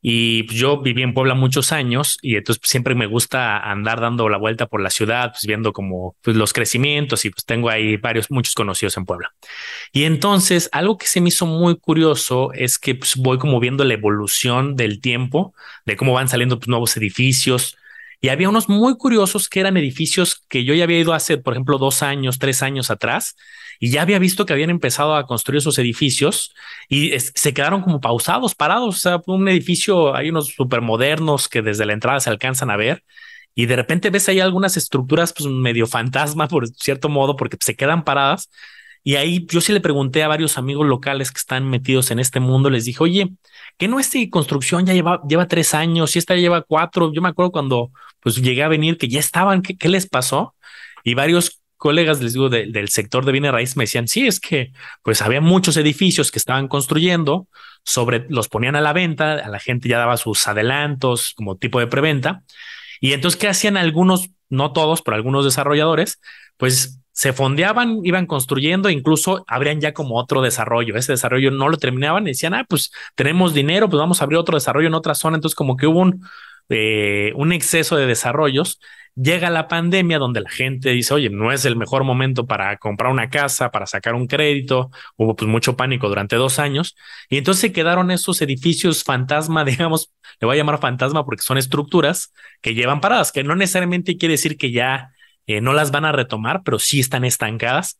y 0.05 0.43
pues, 0.43 0.59
yo 0.59 0.81
viví 0.81 1.01
en 1.01 1.13
Puebla 1.13 1.33
muchos 1.33 1.71
años 1.71 2.19
y 2.21 2.35
entonces 2.35 2.59
pues, 2.59 2.69
siempre 2.69 2.93
me 2.93 3.05
gusta 3.05 3.57
andar 3.57 4.01
dando 4.01 4.27
la 4.27 4.37
vuelta 4.37 4.67
por 4.67 4.81
la 4.81 4.89
ciudad, 4.89 5.31
pues 5.31 5.45
viendo 5.47 5.71
como 5.71 6.17
pues, 6.21 6.35
los 6.35 6.51
crecimientos 6.51 7.23
y 7.23 7.29
pues 7.29 7.45
tengo 7.45 7.69
ahí 7.69 7.95
varios, 7.95 8.29
muchos 8.29 8.53
conocidos 8.53 8.97
en 8.97 9.05
Puebla. 9.05 9.33
Y 9.93 10.03
entonces 10.03 10.69
algo 10.73 10.97
que 10.97 11.07
se 11.07 11.21
me 11.21 11.29
hizo 11.29 11.45
muy 11.45 11.77
curioso 11.77 12.51
es 12.51 12.77
que 12.77 12.95
pues, 12.95 13.15
voy 13.15 13.37
como 13.37 13.61
viendo 13.61 13.85
la 13.85 13.93
evolución 13.93 14.75
del 14.75 14.99
tiempo, 14.99 15.53
de 15.85 15.95
cómo 15.95 16.11
van 16.11 16.27
saliendo 16.27 16.59
nuevos 16.67 16.97
edificios. 16.97 17.77
Y 18.23 18.29
había 18.29 18.47
unos 18.47 18.69
muy 18.69 18.95
curiosos 18.95 19.49
que 19.49 19.59
eran 19.59 19.75
edificios 19.75 20.45
que 20.47 20.63
yo 20.63 20.73
ya 20.73 20.85
había 20.85 20.97
ido 20.97 21.11
hace, 21.11 21.37
por 21.37 21.55
ejemplo, 21.55 21.77
dos 21.77 22.01
años, 22.01 22.39
tres 22.39 22.63
años 22.63 22.89
atrás, 22.89 23.35
y 23.81 23.89
ya 23.89 24.01
había 24.01 24.17
visto 24.17 24.45
que 24.45 24.53
habían 24.53 24.69
empezado 24.69 25.17
a 25.17 25.27
construir 25.27 25.57
esos 25.57 25.77
edificios 25.77 26.53
y 26.87 27.11
se 27.19 27.53
quedaron 27.53 27.81
como 27.81 27.99
pausados, 27.99 28.55
parados. 28.55 28.95
O 28.95 28.97
sea, 28.97 29.21
un 29.27 29.49
edificio, 29.49 30.15
hay 30.15 30.29
unos 30.29 30.47
súper 30.47 30.79
modernos 30.79 31.49
que 31.49 31.61
desde 31.61 31.85
la 31.85 31.91
entrada 31.91 32.21
se 32.21 32.29
alcanzan 32.29 32.69
a 32.69 32.77
ver 32.77 33.03
y 33.55 33.65
de 33.65 33.75
repente 33.75 34.09
ves 34.09 34.29
ahí 34.29 34.39
algunas 34.39 34.77
estructuras 34.77 35.33
pues 35.33 35.49
medio 35.49 35.85
fantasma 35.85 36.47
por 36.47 36.69
cierto 36.69 37.09
modo 37.09 37.35
porque 37.35 37.57
se 37.59 37.75
quedan 37.75 38.05
paradas. 38.05 38.49
Y 39.03 39.15
ahí 39.15 39.45
yo 39.49 39.61
sí 39.61 39.73
le 39.73 39.81
pregunté 39.81 40.23
a 40.23 40.27
varios 40.27 40.57
amigos 40.57 40.87
locales 40.87 41.31
que 41.31 41.39
están 41.39 41.69
metidos 41.69 42.11
en 42.11 42.19
este 42.19 42.39
mundo, 42.39 42.69
les 42.69 42.85
dije, 42.85 43.03
oye, 43.03 43.33
¿qué 43.77 43.87
no 43.87 43.99
esta 43.99 44.17
construcción 44.29 44.85
ya 44.85 44.93
lleva, 44.93 45.21
lleva 45.27 45.47
tres 45.47 45.73
años 45.73 46.15
y 46.15 46.19
esta 46.19 46.35
lleva 46.35 46.61
cuatro? 46.61 47.11
Yo 47.13 47.21
me 47.21 47.29
acuerdo 47.29 47.51
cuando 47.51 47.91
pues 48.21 48.37
llegué 48.37 48.63
a 48.63 48.69
venir 48.69 48.97
que 48.97 49.09
ya 49.09 49.19
estaban, 49.19 49.61
¿qué, 49.61 49.77
qué 49.77 49.89
les 49.89 50.07
pasó? 50.07 50.55
Y 51.03 51.15
varios 51.15 51.61
colegas, 51.75 52.21
les 52.21 52.31
digo, 52.31 52.47
del 52.47 52.87
sector 52.87 53.25
de 53.25 53.33
bienes 53.33 53.51
raíces 53.51 53.75
me 53.75 53.83
decían, 53.83 54.07
sí, 54.07 54.25
es 54.25 54.39
que 54.39 54.71
pues 55.01 55.21
había 55.21 55.41
muchos 55.41 55.75
edificios 55.75 56.31
que 56.31 56.39
estaban 56.39 56.69
construyendo, 56.69 57.49
sobre, 57.83 58.25
los 58.29 58.47
ponían 58.47 58.77
a 58.77 58.81
la 58.81 58.93
venta, 58.93 59.33
a 59.33 59.49
la 59.49 59.59
gente 59.59 59.89
ya 59.89 59.97
daba 59.97 60.15
sus 60.17 60.47
adelantos 60.47 61.33
como 61.35 61.57
tipo 61.57 61.79
de 61.81 61.87
preventa. 61.87 62.43
Y 63.01 63.11
entonces, 63.11 63.37
¿qué 63.39 63.49
hacían 63.49 63.75
algunos, 63.75 64.29
no 64.49 64.71
todos, 64.71 65.01
pero 65.01 65.15
algunos 65.15 65.43
desarrolladores? 65.43 66.21
Pues 66.55 67.01
se 67.13 67.31
fondeaban, 67.31 67.99
iban 68.03 68.25
construyendo, 68.25 68.89
incluso 68.89 69.45
abrían 69.47 69.79
ya 69.79 69.93
como 69.93 70.17
otro 70.17 70.41
desarrollo. 70.41 70.97
Ese 70.97 71.13
desarrollo 71.13 71.51
no 71.51 71.69
lo 71.69 71.77
terminaban 71.77 72.25
decían, 72.25 72.53
ah, 72.53 72.65
pues 72.67 72.91
tenemos 73.15 73.53
dinero, 73.53 73.89
pues 73.89 73.99
vamos 73.99 74.21
a 74.21 74.25
abrir 74.25 74.39
otro 74.39 74.57
desarrollo 74.57 74.87
en 74.87 74.95
otra 74.95 75.15
zona. 75.15 75.37
Entonces, 75.37 75.55
como 75.55 75.77
que 75.77 75.87
hubo 75.87 75.99
un, 75.99 76.25
eh, 76.69 77.31
un 77.35 77.53
exceso 77.53 77.95
de 77.95 78.07
desarrollos 78.07 78.79
Llega 79.15 79.51
la 79.51 79.67
pandemia 79.67 80.17
donde 80.17 80.41
la 80.41 80.49
gente 80.49 80.89
dice, 80.89 81.13
oye, 81.13 81.29
no 81.29 81.51
es 81.51 81.65
el 81.65 81.75
mejor 81.75 82.03
momento 82.03 82.47
para 82.47 82.77
comprar 82.77 83.11
una 83.11 83.29
casa, 83.29 83.69
para 83.69 83.85
sacar 83.85 84.15
un 84.15 84.25
crédito. 84.25 84.89
Hubo 85.17 85.35
pues 85.35 85.47
mucho 85.47 85.77
pánico 85.77 86.09
durante 86.09 86.35
dos 86.35 86.57
años. 86.57 86.95
Y 87.29 87.37
entonces 87.37 87.71
quedaron 87.71 88.09
esos 88.09 88.41
edificios 88.41 89.03
fantasma, 89.03 89.63
digamos, 89.65 90.11
le 90.41 90.47
voy 90.47 90.55
a 90.55 90.57
llamar 90.57 90.79
fantasma 90.79 91.25
porque 91.25 91.43
son 91.43 91.59
estructuras 91.59 92.33
que 92.61 92.73
llevan 92.73 93.01
paradas, 93.01 93.31
que 93.31 93.43
no 93.43 93.55
necesariamente 93.55 94.17
quiere 94.17 94.33
decir 94.33 94.57
que 94.57 94.71
ya 94.71 95.12
eh, 95.47 95.61
no 95.61 95.73
las 95.73 95.91
van 95.91 96.05
a 96.05 96.11
retomar, 96.11 96.61
pero 96.63 96.79
sí 96.79 96.99
están 96.99 97.25
estancadas. 97.25 97.99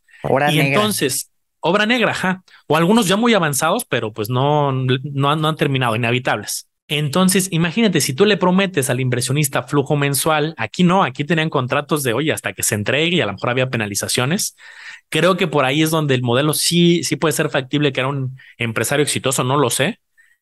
y 0.52 0.60
entonces, 0.60 1.32
obra 1.60 1.86
negra, 1.86 2.12
ajá. 2.12 2.44
O 2.68 2.78
algunos 2.78 3.08
ya 3.08 3.16
muy 3.16 3.34
avanzados, 3.34 3.86
pero 3.86 4.14
pues 4.14 4.30
no, 4.30 4.72
no, 4.72 5.36
no 5.36 5.48
han 5.48 5.56
terminado, 5.56 5.96
inhabitables. 5.96 6.68
Entonces, 6.88 7.48
imagínate, 7.52 8.02
si 8.02 8.14
tú 8.14 8.26
le 8.26 8.38
prometes 8.38 8.90
al 8.90 9.00
inversionista 9.00 9.64
flujo 9.64 9.96
mensual, 9.96 10.54
aquí 10.58 10.84
no, 10.84 11.04
aquí 11.04 11.24
tenían 11.24 11.50
contratos 11.50 12.04
de, 12.04 12.14
oye, 12.14 12.34
hasta 12.34 12.54
que 12.54 12.62
se 12.62 12.76
entregue 12.76 13.16
y 13.16 13.22
a 13.22 13.26
lo 13.26 13.34
mejor 13.34 13.50
había 13.50 13.70
penalizaciones. 13.70 14.56
Creo 15.10 15.38
que 15.38 15.48
por 15.48 15.66
ahí 15.66 15.82
es 15.82 15.92
donde 15.92 16.14
el 16.16 16.24
modelo 16.24 16.54
sí, 16.54 17.04
sí 17.04 17.16
puede 17.16 17.32
ser 17.32 17.50
factible 17.50 17.94
que 17.94 18.02
era 18.02 18.10
un 18.10 18.38
empresario 18.58 19.04
exitoso, 19.04 19.44
no 19.44 19.58
lo 19.58 19.70
sé. 19.70 20.00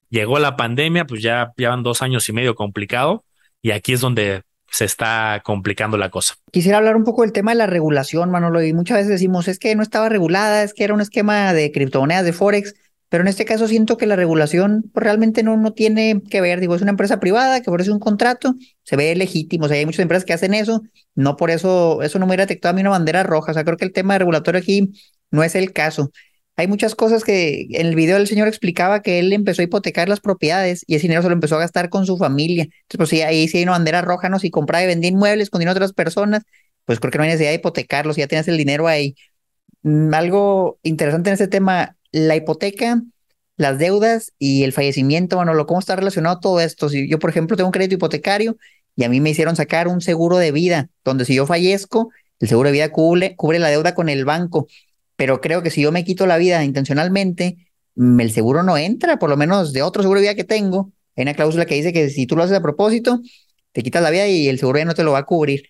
Llegó 0.10 0.40
la 0.40 0.58
pandemia, 0.58 1.06
pues 1.06 1.22
ya 1.22 1.54
llevan 1.56 1.84
dos 1.84 2.02
años 2.02 2.28
y 2.28 2.34
medio 2.34 2.56
complicado 2.56 3.24
y 3.62 3.72
aquí 3.72 3.94
es 3.94 4.02
donde 4.02 4.42
se 4.72 4.86
está 4.86 5.42
complicando 5.44 5.98
la 5.98 6.10
cosa. 6.10 6.36
Quisiera 6.52 6.78
hablar 6.78 6.96
un 6.96 7.04
poco 7.04 7.24
del 7.24 7.34
tema 7.34 7.52
de 7.52 7.58
la 7.58 7.68
regulación, 7.68 8.32
Manolo, 8.32 8.64
y 8.64 8.74
muchas 8.74 8.98
veces 8.98 9.12
decimos, 9.12 9.48
es 9.48 9.60
que 9.60 9.76
no 9.76 9.84
estaba 9.84 10.08
regulada, 10.08 10.64
es 10.64 10.74
que 10.74 10.86
era 10.86 10.94
un 10.94 11.02
esquema 11.02 11.54
de 11.54 11.72
criptomonedas 11.72 12.24
de 12.24 12.34
Forex, 12.34 12.74
pero 13.10 13.24
en 13.24 13.28
este 13.28 13.44
caso 13.44 13.68
siento 13.68 13.98
que 13.98 14.08
la 14.08 14.16
regulación 14.16 14.90
pues, 14.94 15.04
realmente 15.04 15.44
no, 15.44 15.58
no 15.58 15.74
tiene 15.74 16.22
que 16.30 16.40
ver, 16.40 16.62
digo, 16.62 16.74
es 16.74 16.82
una 16.82 16.92
empresa 16.92 17.20
privada 17.20 17.62
que 17.62 17.70
ofrece 17.70 17.92
un 17.92 18.00
contrato, 18.00 18.56
se 18.84 18.96
ve 18.96 19.14
legítimo, 19.14 19.66
o 19.66 19.68
sea, 19.68 19.78
hay 19.78 19.86
muchas 19.86 20.00
empresas 20.00 20.24
que 20.24 20.32
hacen 20.32 20.54
eso, 20.54 20.82
no 21.16 21.36
por 21.36 21.52
eso, 21.52 22.02
eso 22.02 22.18
no 22.18 22.26
me 22.26 22.30
hubiera 22.32 22.46
detectado 22.46 22.72
a 22.72 22.76
mí 22.76 22.82
una 22.82 22.92
bandera 22.92 23.24
roja, 23.24 23.52
o 23.52 23.54
sea, 23.54 23.66
creo 23.66 23.76
que 23.76 23.84
el 23.84 23.92
tema 23.92 24.18
regulatorio 24.18 24.62
aquí 24.62 24.94
no 25.30 25.44
es 25.44 25.56
el 25.56 25.74
caso. 25.74 26.12
Hay 26.58 26.68
muchas 26.68 26.96
cosas 26.96 27.24
que 27.24 27.68
en 27.72 27.88
el 27.88 27.96
video 27.96 28.18
el 28.18 28.28
señor 28.28 28.48
explicaba 28.48 29.02
que 29.02 29.20
él 29.20 29.34
empezó 29.34 29.62
a 29.62 29.66
hipotecar 29.66 30.10
las 30.10 30.20
propiedades 30.20 30.84
y 30.86 30.96
ese 30.96 31.04
dinero 31.04 31.22
se 31.22 31.30
lo 31.30 31.34
empezó 31.34 31.56
a 31.56 31.60
gastar 31.60 31.90
con 31.90 32.06
su 32.06 32.18
familia. 32.18 32.64
Entonces, 32.64 32.98
pues 32.98 33.10
sí, 33.10 33.22
ahí 33.22 33.48
sí 33.48 33.58
hay 33.58 33.64
una 33.64 33.72
bandera 33.74 34.02
roja, 34.02 34.30
¿no? 34.30 34.38
Si 34.38 34.52
compraba 34.52 34.84
y 34.84 34.88
vendía 34.88 35.10
inmuebles 35.10 35.50
con 35.50 35.60
dinero 35.60 35.74
de 35.74 35.80
otras 35.80 35.94
personas, 35.94 36.44
pues 36.86 37.00
creo 37.00 37.12
que 37.12 37.18
no 37.18 37.24
hay 37.24 37.30
necesidad 37.30 37.50
de 37.52 37.56
hipotecarlos, 37.56 38.18
ya 38.18 38.28
tienes 38.28 38.48
el 38.48 38.58
dinero 38.58 38.88
ahí. 38.88 39.16
Mm, 39.84 40.14
algo 40.14 40.80
interesante 40.84 41.30
en 41.30 41.34
este 41.34 41.48
tema, 41.48 41.96
la 42.12 42.36
hipoteca, 42.36 43.02
las 43.58 43.78
deudas 43.78 44.34
y 44.40 44.64
el 44.64 44.74
fallecimiento, 44.74 45.38
bueno, 45.38 45.66
¿cómo 45.66 45.80
está 45.80 45.96
relacionado 45.96 46.40
todo 46.40 46.60
esto? 46.60 46.90
Si 46.90 47.10
yo, 47.10 47.20
por 47.20 47.30
ejemplo, 47.30 47.56
tengo 47.58 47.68
un 47.68 47.72
crédito 47.72 47.96
hipotecario 47.96 48.58
y 48.96 49.04
a 49.04 49.10
mí 49.10 49.22
me 49.22 49.30
hicieron 49.30 49.56
sacar 49.56 49.88
un 49.88 50.02
seguro 50.02 50.38
de 50.38 50.52
vida, 50.52 50.90
donde 51.04 51.26
si 51.26 51.36
yo 51.36 51.46
fallezco, 51.46 52.10
el 52.40 52.48
seguro 52.50 52.70
de 52.70 52.74
vida 52.74 52.90
cubre, 52.92 53.36
cubre 53.36 53.60
la 53.60 53.70
deuda 53.70 53.94
con 53.94 54.10
el 54.10 54.26
banco, 54.26 54.68
pero 55.22 55.40
creo 55.40 55.62
que 55.62 55.70
si 55.70 55.84
yo 55.84 55.92
me 55.92 56.04
quito 56.04 56.26
la 56.26 56.40
vida 56.40 56.64
intencionalmente, 56.64 57.68
mm, 57.94 58.20
el 58.22 58.32
seguro 58.32 58.64
no 58.64 58.76
entra, 58.76 59.20
por 59.20 59.30
lo 59.30 59.38
menos 59.38 59.72
de 59.72 59.84
otro 59.84 60.02
seguro 60.02 60.20
de 60.20 60.24
vida 60.26 60.34
que 60.34 60.44
tengo, 60.44 60.94
hay 61.16 61.22
una 61.22 61.36
cláusula 61.36 61.68
que 61.68 61.76
dice 61.76 61.94
que 61.94 62.10
si 62.10 62.26
tú 62.26 62.36
lo 62.36 62.42
haces 62.42 62.58
a 62.58 62.62
propósito, 62.64 63.22
te 63.72 63.84
quitas 63.84 64.02
la 64.02 64.10
vida 64.10 64.26
y 64.26 64.48
el 64.48 64.58
seguro 64.58 64.80
ya 64.80 64.86
no 64.86 64.96
te 64.96 65.04
lo 65.04 65.12
va 65.12 65.20
a 65.20 65.26
cubrir. 65.28 65.62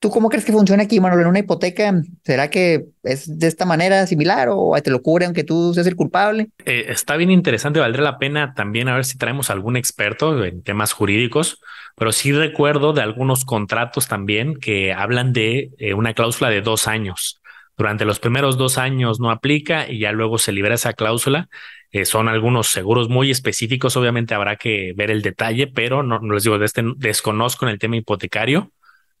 ¿Tú 0.00 0.10
cómo 0.10 0.28
crees 0.28 0.44
que 0.44 0.50
funciona 0.50 0.82
aquí, 0.82 0.98
Manuel, 0.98 1.20
en 1.20 1.28
una 1.28 1.38
hipoteca? 1.38 2.02
¿Será 2.24 2.50
que 2.50 2.86
es 3.04 3.38
de 3.38 3.46
esta 3.46 3.64
manera 3.64 4.08
similar 4.08 4.48
o 4.50 4.74
te 4.82 4.90
lo 4.90 5.00
cubre 5.02 5.26
aunque 5.26 5.44
tú 5.44 5.72
seas 5.72 5.86
el 5.86 5.94
culpable? 5.94 6.48
Eh, 6.64 6.86
está 6.88 7.16
bien 7.16 7.30
interesante, 7.30 7.78
valdría 7.78 8.02
la 8.02 8.18
pena 8.18 8.54
también 8.54 8.88
a 8.88 8.96
ver 8.96 9.04
si 9.04 9.16
traemos 9.18 9.50
algún 9.50 9.76
experto 9.76 10.44
en 10.44 10.64
temas 10.64 10.92
jurídicos, 10.92 11.60
pero 11.94 12.10
sí 12.10 12.32
recuerdo 12.32 12.92
de 12.92 13.02
algunos 13.02 13.44
contratos 13.44 14.08
también 14.08 14.56
que 14.56 14.92
hablan 14.92 15.32
de 15.32 15.70
eh, 15.78 15.94
una 15.94 16.12
cláusula 16.12 16.50
de 16.50 16.60
dos 16.60 16.88
años. 16.88 17.40
Durante 17.76 18.04
los 18.04 18.18
primeros 18.20 18.56
dos 18.56 18.78
años 18.78 19.20
no 19.20 19.30
aplica 19.30 19.90
y 19.90 19.98
ya 20.00 20.12
luego 20.12 20.38
se 20.38 20.52
libera 20.52 20.76
esa 20.76 20.94
cláusula. 20.94 21.48
Eh, 21.92 22.04
son 22.04 22.28
algunos 22.28 22.68
seguros 22.68 23.08
muy 23.08 23.30
específicos, 23.30 23.96
obviamente 23.96 24.34
habrá 24.34 24.56
que 24.56 24.92
ver 24.96 25.10
el 25.10 25.22
detalle, 25.22 25.66
pero 25.66 26.02
no, 26.02 26.18
les 26.20 26.42
digo, 26.42 26.58
de 26.58 26.66
este, 26.66 26.82
desconozco 26.96 27.66
en 27.66 27.72
el 27.72 27.78
tema 27.78 27.96
hipotecario 27.96 28.72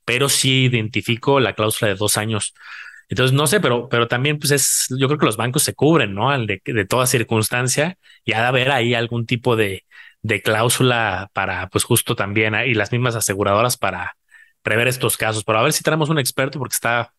pero 0.06 0.28
sí 0.30 0.66
identifico 0.66 1.40
la 1.40 1.54
cláusula 1.54 1.90
de 1.90 1.96
dos 1.96 2.16
años. 2.16 2.54
Entonces, 3.08 3.34
no 3.34 3.46
sé, 3.46 3.60
pero, 3.60 3.88
pero 3.88 4.08
también, 4.08 4.38
pues 4.38 4.52
es, 4.52 4.86
yo 4.98 5.08
creo 5.08 5.18
que 5.18 5.26
los 5.26 5.36
bancos 5.36 5.64
se 5.64 5.74
cubren, 5.74 6.14
¿no? 6.14 6.30
De, 6.46 6.62
de 6.64 6.84
toda 6.86 7.06
circunstancia 7.06 7.98
y 8.24 8.32
ha 8.32 8.40
de 8.40 8.46
haber 8.46 8.70
ahí 8.70 8.94
algún 8.94 9.26
tipo 9.26 9.56
de, 9.56 9.84
de 10.22 10.42
cláusula 10.42 11.30
para, 11.32 11.68
pues 11.68 11.84
justo 11.84 12.14
también, 12.16 12.54
y 12.66 12.74
las 12.74 12.92
mismas 12.92 13.16
aseguradoras 13.16 13.76
para 13.76 14.16
prever 14.62 14.88
estos 14.88 15.16
casos. 15.16 15.44
Pero 15.44 15.58
a 15.58 15.62
ver 15.62 15.72
si 15.72 15.82
tenemos 15.82 16.08
un 16.08 16.18
experto, 16.18 16.58
porque 16.58 16.74
está 16.74 17.12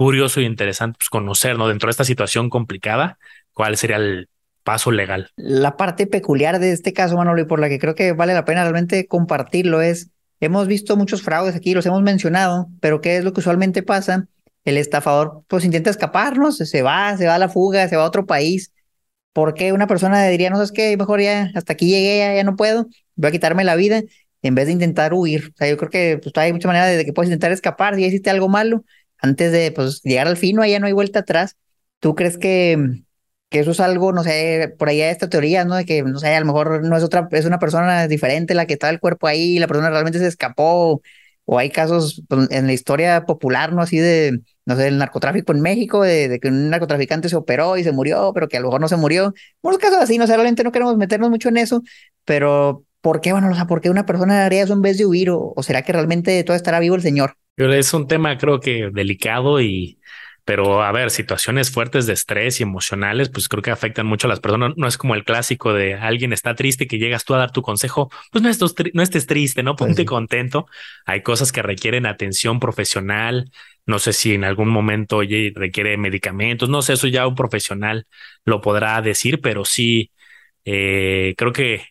curioso 0.00 0.40
y 0.40 0.46
interesante 0.46 0.96
pues, 0.98 1.10
conocer, 1.10 1.58
¿no? 1.58 1.68
Dentro 1.68 1.88
de 1.88 1.90
esta 1.90 2.04
situación 2.04 2.48
complicada, 2.48 3.18
cuál 3.52 3.76
sería 3.76 3.96
el 3.96 4.30
paso 4.62 4.90
legal. 4.90 5.30
La 5.36 5.76
parte 5.76 6.06
peculiar 6.06 6.58
de 6.58 6.72
este 6.72 6.92
caso, 6.94 7.16
Manolo, 7.16 7.42
y 7.42 7.44
por 7.44 7.60
la 7.60 7.68
que 7.68 7.78
creo 7.78 7.94
que 7.94 8.12
vale 8.12 8.32
la 8.32 8.46
pena 8.46 8.62
realmente 8.62 9.06
compartirlo 9.06 9.82
es 9.82 10.10
Hemos 10.40 10.66
visto 10.66 10.96
muchos 10.96 11.20
fraudes 11.20 11.54
aquí, 11.54 11.74
los 11.74 11.84
hemos 11.84 12.00
mencionado, 12.00 12.70
pero 12.80 13.02
¿qué 13.02 13.18
es 13.18 13.24
lo 13.24 13.34
que 13.34 13.40
usualmente 13.40 13.82
pasa? 13.82 14.26
El 14.64 14.78
estafador 14.78 15.44
pues 15.48 15.66
intenta 15.66 15.90
escaparnos, 15.90 16.56
se 16.56 16.80
va, 16.80 17.14
se 17.18 17.26
va 17.26 17.34
a 17.34 17.38
la 17.38 17.50
fuga, 17.50 17.86
se 17.88 17.96
va 17.96 18.04
a 18.04 18.06
otro 18.06 18.24
país. 18.24 18.72
¿Por 19.34 19.52
qué 19.52 19.74
una 19.74 19.86
persona 19.86 20.26
diría, 20.28 20.48
no 20.48 20.56
sabes 20.56 20.72
qué, 20.72 20.96
mejor 20.96 21.20
ya 21.20 21.50
hasta 21.54 21.74
aquí 21.74 21.90
llegué, 21.90 22.36
ya, 22.36 22.42
no 22.42 22.56
puedo, 22.56 22.86
voy 23.16 23.28
a 23.28 23.32
quitarme 23.32 23.64
la 23.64 23.76
vida 23.76 24.02
en 24.40 24.54
vez 24.54 24.64
de 24.64 24.72
intentar 24.72 25.12
huir? 25.12 25.50
O 25.54 25.56
sea, 25.58 25.68
yo 25.68 25.76
creo 25.76 25.90
que 25.90 26.18
pues, 26.22 26.34
hay 26.38 26.54
muchas 26.54 26.68
maneras 26.68 26.96
de 26.96 27.04
que 27.04 27.12
puedes 27.12 27.28
intentar 27.28 27.52
escapar 27.52 27.96
si 27.96 28.04
hiciste 28.06 28.30
algo 28.30 28.48
malo 28.48 28.82
antes 29.22 29.52
de 29.52 29.72
pues, 29.72 30.02
llegar 30.02 30.28
al 30.28 30.36
fin, 30.36 30.56
no, 30.56 30.66
ya 30.66 30.78
no 30.80 30.86
hay 30.86 30.92
vuelta 30.92 31.20
atrás. 31.20 31.56
¿Tú 32.00 32.14
crees 32.14 32.38
que 32.38 33.02
que 33.50 33.60
eso 33.60 33.72
es 33.72 33.80
algo, 33.80 34.12
no 34.12 34.22
sé, 34.22 34.74
por 34.78 34.88
ahí 34.88 35.02
hay 35.02 35.10
esta 35.10 35.28
teoría, 35.28 35.64
¿no? 35.64 35.74
De 35.74 35.84
que, 35.84 36.02
no 36.02 36.18
sé, 36.20 36.34
a 36.34 36.40
lo 36.40 36.46
mejor 36.46 36.84
no 36.84 36.96
es 36.96 37.02
otra, 37.02 37.28
es 37.32 37.44
una 37.46 37.58
persona 37.58 38.06
diferente 38.06 38.54
la 38.54 38.66
que 38.66 38.74
está 38.74 38.88
el 38.90 39.00
cuerpo 39.00 39.26
ahí, 39.26 39.58
la 39.58 39.66
persona 39.66 39.90
realmente 39.90 40.20
se 40.20 40.28
escapó, 40.28 41.02
o 41.44 41.58
hay 41.58 41.70
casos 41.70 42.22
pues, 42.28 42.48
en 42.52 42.66
la 42.66 42.72
historia 42.72 43.26
popular, 43.26 43.72
¿no? 43.72 43.82
Así 43.82 43.98
de, 43.98 44.40
no 44.66 44.76
sé, 44.76 44.86
el 44.86 44.98
narcotráfico 44.98 45.52
en 45.52 45.60
México, 45.62 46.02
de, 46.02 46.38
que 46.40 46.48
un 46.48 46.70
narcotraficante 46.70 47.28
se 47.28 47.34
operó 47.36 47.76
y 47.76 47.82
se 47.82 47.90
murió, 47.90 48.30
pero 48.32 48.48
que 48.48 48.56
a 48.56 48.60
lo 48.60 48.68
mejor 48.68 48.80
no 48.80 48.88
se 48.88 48.96
murió. 48.96 49.34
Unos 49.62 49.78
casos 49.78 49.98
así, 50.00 50.16
no 50.16 50.28
sé, 50.28 50.34
realmente 50.34 50.62
no 50.62 50.70
queremos 50.70 50.96
meternos 50.96 51.28
mucho 51.30 51.48
en 51.48 51.56
eso, 51.56 51.82
pero 52.24 52.84
¿por 53.00 53.20
qué, 53.20 53.32
bueno, 53.32 53.50
o 53.50 53.54
sea, 53.54 53.66
por 53.66 53.82
una 53.88 54.06
persona 54.06 54.44
haría 54.46 54.62
eso 54.62 54.74
en 54.74 54.82
vez 54.82 54.96
de 54.96 55.06
huir? 55.06 55.30
¿O, 55.30 55.52
o 55.56 55.62
será 55.64 55.82
que 55.82 55.92
realmente 55.92 56.44
todo 56.44 56.56
estará 56.56 56.78
vivo 56.78 56.94
el 56.94 57.02
Señor? 57.02 57.36
Es 57.56 57.92
un 57.92 58.08
tema, 58.08 58.38
creo 58.38 58.60
que 58.60 58.90
delicado 58.92 59.60
y 59.60 60.00
pero 60.44 60.82
a 60.82 60.90
ver, 60.90 61.10
situaciones 61.10 61.70
fuertes 61.70 62.06
de 62.06 62.12
estrés 62.12 62.58
y 62.58 62.64
emocionales, 62.64 63.28
pues 63.28 63.48
creo 63.48 63.62
que 63.62 63.70
afectan 63.70 64.06
mucho 64.06 64.26
a 64.26 64.30
las 64.30 64.40
personas. 64.40 64.72
No 64.76 64.88
es 64.88 64.98
como 64.98 65.14
el 65.14 65.24
clásico 65.24 65.72
de 65.72 65.94
alguien 65.94 66.32
está 66.32 66.56
triste 66.56 66.88
que 66.88 66.98
llegas 66.98 67.24
tú 67.24 67.34
a 67.34 67.38
dar 67.38 67.52
tu 67.52 67.62
consejo, 67.62 68.10
pues 68.32 68.42
no 68.42 68.48
estés, 68.48 68.74
no 68.92 69.02
estés 69.02 69.26
triste, 69.26 69.62
¿no? 69.62 69.76
Ponte 69.76 70.04
contento. 70.04 70.66
Hay 71.06 71.22
cosas 71.22 71.52
que 71.52 71.62
requieren 71.62 72.04
atención 72.04 72.58
profesional. 72.58 73.52
No 73.86 74.00
sé 74.00 74.12
si 74.12 74.34
en 74.34 74.44
algún 74.44 74.70
momento 74.70 75.18
oye, 75.18 75.52
requiere 75.54 75.96
medicamentos, 75.96 76.68
no 76.68 76.82
sé, 76.82 76.94
eso 76.94 77.06
ya 77.06 77.26
un 77.28 77.34
profesional 77.36 78.06
lo 78.44 78.60
podrá 78.60 79.00
decir, 79.02 79.40
pero 79.40 79.64
sí, 79.64 80.10
eh, 80.64 81.34
creo 81.36 81.52
que 81.52 81.84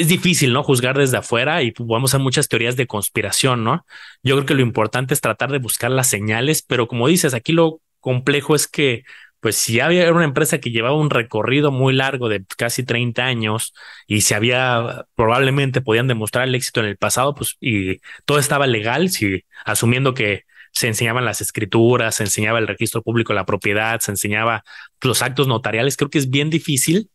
es 0.00 0.08
difícil, 0.08 0.52
¿no? 0.52 0.62
Juzgar 0.62 0.96
desde 0.96 1.18
afuera 1.18 1.62
y 1.62 1.72
vamos 1.78 2.14
a 2.14 2.18
muchas 2.18 2.48
teorías 2.48 2.76
de 2.76 2.86
conspiración, 2.86 3.64
¿no? 3.64 3.84
Yo 4.22 4.36
creo 4.36 4.46
que 4.46 4.54
lo 4.54 4.62
importante 4.62 5.14
es 5.14 5.20
tratar 5.20 5.50
de 5.52 5.58
buscar 5.58 5.90
las 5.90 6.08
señales, 6.08 6.62
pero 6.62 6.88
como 6.88 7.08
dices, 7.08 7.34
aquí 7.34 7.52
lo 7.52 7.80
complejo 8.00 8.54
es 8.54 8.68
que, 8.68 9.04
pues 9.40 9.56
si 9.56 9.80
había 9.80 10.12
una 10.12 10.24
empresa 10.24 10.58
que 10.58 10.70
llevaba 10.70 10.96
un 10.96 11.10
recorrido 11.10 11.72
muy 11.72 11.92
largo 11.94 12.28
de 12.28 12.44
casi 12.56 12.84
30 12.84 13.24
años 13.24 13.74
y 14.06 14.20
si 14.22 14.34
había, 14.34 15.06
probablemente 15.14 15.80
podían 15.80 16.06
demostrar 16.08 16.46
el 16.48 16.54
éxito 16.54 16.80
en 16.80 16.86
el 16.86 16.96
pasado, 16.96 17.34
pues 17.34 17.56
y 17.60 17.98
todo 18.24 18.38
estaba 18.38 18.66
legal, 18.66 19.10
si 19.10 19.44
asumiendo 19.64 20.14
que 20.14 20.44
se 20.72 20.88
enseñaban 20.88 21.24
las 21.24 21.40
escrituras, 21.40 22.16
se 22.16 22.24
enseñaba 22.24 22.58
el 22.58 22.66
registro 22.66 23.02
público 23.02 23.32
de 23.32 23.36
la 23.36 23.46
propiedad, 23.46 24.00
se 24.00 24.12
enseñaba 24.12 24.64
los 25.00 25.22
actos 25.22 25.46
notariales, 25.46 25.96
creo 25.96 26.10
que 26.10 26.18
es 26.18 26.30
bien 26.30 26.50
difícil. 26.50 27.10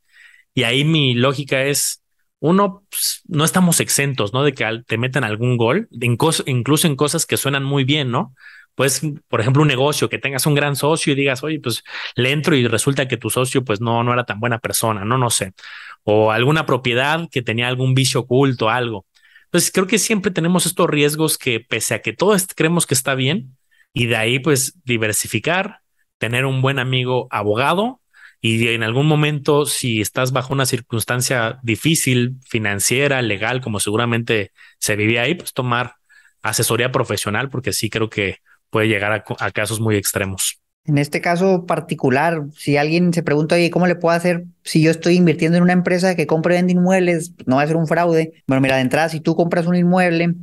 Y 0.53 0.63
ahí 0.63 0.83
mi 0.83 1.13
lógica 1.13 1.63
es, 1.65 2.01
uno, 2.39 2.83
pues, 2.89 3.21
no 3.27 3.43
estamos 3.43 3.79
exentos, 3.79 4.33
¿no? 4.33 4.43
De 4.43 4.53
que 4.53 4.83
te 4.85 4.97
metan 4.97 5.23
algún 5.23 5.57
gol, 5.57 5.87
incluso 5.91 6.87
en 6.87 6.95
cosas 6.95 7.25
que 7.25 7.37
suenan 7.37 7.63
muy 7.63 7.83
bien, 7.83 8.11
¿no? 8.11 8.35
Pues, 8.75 9.01
por 9.27 9.41
ejemplo, 9.41 9.63
un 9.63 9.67
negocio, 9.67 10.07
que 10.07 10.19
tengas 10.19 10.45
un 10.45 10.53
gran 10.53 10.75
socio 10.75 11.13
y 11.13 11.15
digas, 11.15 11.43
oye, 11.43 11.59
pues 11.59 11.83
le 12.15 12.31
entro 12.31 12.55
y 12.55 12.67
resulta 12.67 13.07
que 13.07 13.17
tu 13.17 13.31
socio, 13.31 13.63
pues 13.63 13.81
no, 13.81 14.03
no 14.03 14.13
era 14.13 14.23
tan 14.25 14.39
buena 14.39 14.59
persona, 14.59 15.03
no, 15.03 15.17
no 15.17 15.31
sé. 15.31 15.53
O 16.03 16.31
alguna 16.31 16.65
propiedad 16.67 17.27
que 17.31 17.41
tenía 17.41 17.67
algún 17.67 17.95
vicio 17.95 18.21
oculto, 18.21 18.69
algo. 18.69 19.07
Entonces, 19.45 19.71
creo 19.71 19.87
que 19.87 19.97
siempre 19.97 20.31
tenemos 20.31 20.67
estos 20.67 20.87
riesgos 20.87 21.39
que, 21.39 21.59
pese 21.59 21.95
a 21.95 22.01
que 22.01 22.13
todo 22.13 22.35
creemos 22.55 22.85
que 22.85 22.93
está 22.93 23.15
bien, 23.15 23.57
y 23.93 24.05
de 24.05 24.15
ahí, 24.15 24.39
pues, 24.39 24.79
diversificar, 24.83 25.79
tener 26.19 26.45
un 26.45 26.61
buen 26.61 26.77
amigo 26.77 27.27
abogado 27.31 27.99
y 28.39 28.67
en 28.69 28.83
algún 28.83 29.07
momento, 29.07 29.65
si 29.65 29.99
estás 29.99 30.31
bajo 30.31 30.53
una 30.53 30.65
circunstancia 30.65 31.59
difícil, 31.63 32.37
financiera, 32.47 33.21
legal, 33.21 33.61
como 33.61 33.79
seguramente 33.79 34.51
se 34.77 34.95
vivía 34.95 35.23
ahí, 35.23 35.35
pues 35.35 35.53
tomar 35.53 35.95
asesoría 36.43 36.91
profesional, 36.91 37.49
porque 37.49 37.73
sí 37.73 37.89
creo 37.89 38.09
que 38.09 38.37
puede 38.69 38.87
llegar 38.87 39.11
a, 39.39 39.51
casos 39.51 39.79
muy 39.79 39.95
extremos. 39.95 40.61
En 40.85 40.97
este 40.97 41.19
caso 41.19 41.65
particular, 41.65 42.43
si 42.55 42.77
alguien 42.77 43.11
se 43.11 43.23
pregunta, 43.23 43.55
oye, 43.55 43.71
¿cómo 43.71 43.87
le 43.87 43.95
puedo 43.95 44.15
hacer 44.15 44.45
si 44.63 44.81
yo 44.81 44.91
estoy 44.91 45.15
invirtiendo 45.15 45.57
en 45.57 45.63
una 45.63 45.73
empresa 45.73 46.15
que 46.15 46.27
compra 46.27 46.53
y 46.53 46.57
vende 46.57 46.73
inmuebles? 46.73 47.33
No 47.45 47.57
va 47.57 47.63
a 47.63 47.67
ser 47.67 47.75
un 47.75 47.87
fraude. 47.87 48.43
Bueno, 48.47 48.61
mira, 48.61 48.75
de 48.75 48.83
entrada, 48.83 49.09
si 49.09 49.19
tú 49.19 49.35
compras 49.35 49.67
un 49.67 49.75
inmueble, 49.75 50.35